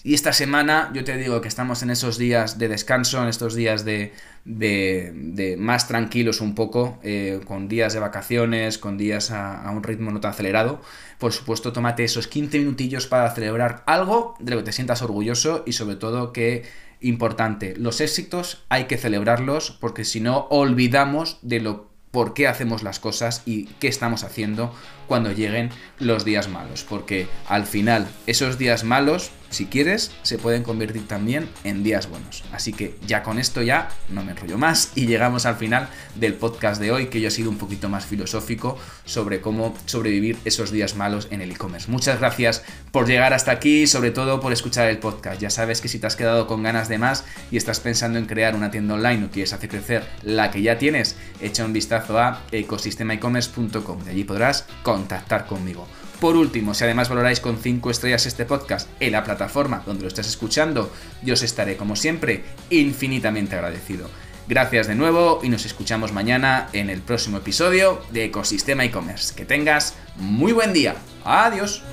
y 0.03 0.13
esta 0.13 0.33
semana 0.33 0.91
yo 0.93 1.03
te 1.03 1.17
digo 1.17 1.41
que 1.41 1.47
estamos 1.47 1.83
en 1.83 1.89
esos 1.89 2.17
días 2.17 2.57
de 2.57 2.67
descanso, 2.67 3.21
en 3.21 3.27
estos 3.27 3.55
días 3.55 3.83
de, 3.85 4.13
de, 4.45 5.55
más 5.57 5.87
tranquilos 5.87 6.41
un 6.41 6.55
poco, 6.55 6.99
eh, 7.03 7.41
con 7.45 7.67
días 7.67 7.93
de 7.93 7.99
vacaciones, 7.99 8.77
con 8.77 8.97
días 8.97 9.31
a, 9.31 9.69
un 9.71 9.83
ritmo 9.83 10.11
no 10.11 10.19
tan 10.19 10.31
acelerado. 10.31 10.81
Por 11.17 11.33
supuesto, 11.33 11.73
tómate 11.73 12.03
esos 12.03 12.27
15 12.27 12.59
minutillos 12.59 13.07
para 13.07 13.29
celebrar 13.33 13.83
algo 13.85 14.35
de 14.39 14.51
lo 14.51 14.57
que 14.57 14.63
te 14.63 14.71
sientas 14.71 15.01
orgulloso 15.01 15.63
y 15.65 15.73
sobre 15.73 15.95
todo 15.95 16.33
que, 16.33 16.63
importante, 17.01 17.75
los 17.77 18.01
éxitos 18.01 18.65
hay 18.69 18.85
que 18.85 18.97
celebrarlos 18.97 19.71
porque 19.71 20.05
si 20.05 20.19
no 20.19 20.47
olvidamos 20.49 21.39
de 21.41 21.59
lo 21.59 21.89
por 22.11 22.33
qué 22.33 22.47
hacemos 22.47 22.81
las 22.81 22.99
cosas 22.99 23.43
y 23.45 23.65
qué 23.79 23.87
estamos 23.87 24.23
haciendo 24.23 24.73
cuando 25.07 25.31
lleguen 25.31 25.69
los 25.99 26.25
días 26.25 26.49
malos. 26.49 26.83
Porque 26.83 27.27
al 27.47 27.65
final, 27.65 28.07
esos 28.25 28.57
días 28.57 28.83
malos, 28.83 29.31
si 29.49 29.65
quieres, 29.65 30.11
se 30.21 30.37
pueden 30.37 30.63
convertir 30.63 31.07
también 31.07 31.49
en 31.63 31.83
días 31.83 32.07
buenos. 32.07 32.43
Así 32.51 32.73
que 32.73 32.95
ya 33.07 33.23
con 33.23 33.39
esto 33.39 33.61
ya 33.61 33.89
no 34.09 34.23
me 34.23 34.31
enrollo 34.31 34.57
más 34.57 34.91
y 34.95 35.07
llegamos 35.07 35.45
al 35.45 35.55
final 35.55 35.89
del 36.15 36.35
podcast 36.35 36.79
de 36.79 36.91
hoy, 36.91 37.07
que 37.07 37.21
yo 37.21 37.27
he 37.27 37.31
sido 37.31 37.49
un 37.49 37.57
poquito 37.57 37.89
más 37.89 38.05
filosófico 38.05 38.77
sobre 39.05 39.41
cómo 39.41 39.75
sobrevivir 39.85 40.37
esos 40.45 40.71
días 40.71 40.95
malos 40.95 41.27
en 41.31 41.41
el 41.41 41.51
e-commerce. 41.51 41.89
Muchas 41.89 42.19
gracias 42.19 42.63
por 42.91 43.07
llegar 43.07 43.33
hasta 43.33 43.51
aquí 43.51 43.83
y 43.83 43.87
sobre 43.87 44.11
todo 44.11 44.39
por 44.39 44.53
escuchar 44.53 44.89
el 44.89 44.99
podcast. 44.99 45.41
Ya 45.41 45.49
sabes 45.49 45.81
que 45.81 45.87
si 45.87 45.99
te 45.99 46.07
has 46.07 46.15
quedado 46.15 46.47
con 46.47 46.63
ganas 46.63 46.89
de 46.89 46.97
más 46.97 47.25
y 47.51 47.57
estás 47.57 47.79
pensando 47.79 48.19
en 48.19 48.25
crear 48.25 48.55
una 48.55 48.71
tienda 48.71 48.93
online 48.93 49.25
o 49.25 49.29
quieres 49.29 49.53
hacer 49.53 49.69
crecer 49.69 50.07
la 50.23 50.51
que 50.51 50.61
ya 50.61 50.77
tienes, 50.77 51.15
echa 51.41 51.65
un 51.65 51.73
vistazo 51.73 52.19
a 52.19 52.41
ecosistemaecommerce.com. 52.51 54.03
De 54.03 54.11
allí 54.11 54.23
podrás 54.23 54.65
contactar 54.83 55.45
conmigo. 55.45 55.87
Por 56.19 56.35
último, 56.35 56.73
si 56.73 56.83
además 56.83 57.07
valoráis 57.07 57.39
con 57.39 57.57
5 57.57 57.89
estrellas 57.91 58.25
este 58.25 58.43
podcast 58.43 58.89
en 58.99 59.13
la 59.13 59.23
plataforma 59.23 59.83
donde 59.85 60.01
lo 60.01 60.09
estás 60.09 60.27
escuchando, 60.27 60.91
yo 61.23 61.33
os 61.33 61.43
estaré 61.43 61.77
como 61.77 61.95
siempre 61.95 62.43
infinitamente 62.69 63.55
agradecido. 63.55 64.09
Gracias 64.47 64.87
de 64.87 64.95
nuevo 64.95 65.39
y 65.43 65.49
nos 65.49 65.65
escuchamos 65.65 66.11
mañana 66.11 66.67
en 66.73 66.89
el 66.89 67.01
próximo 67.01 67.37
episodio 67.37 68.01
de 68.11 68.25
Ecosistema 68.25 68.83
e-commerce. 68.83 69.33
Que 69.33 69.45
tengas 69.45 69.93
muy 70.17 70.51
buen 70.51 70.73
día. 70.73 70.95
Adiós. 71.23 71.83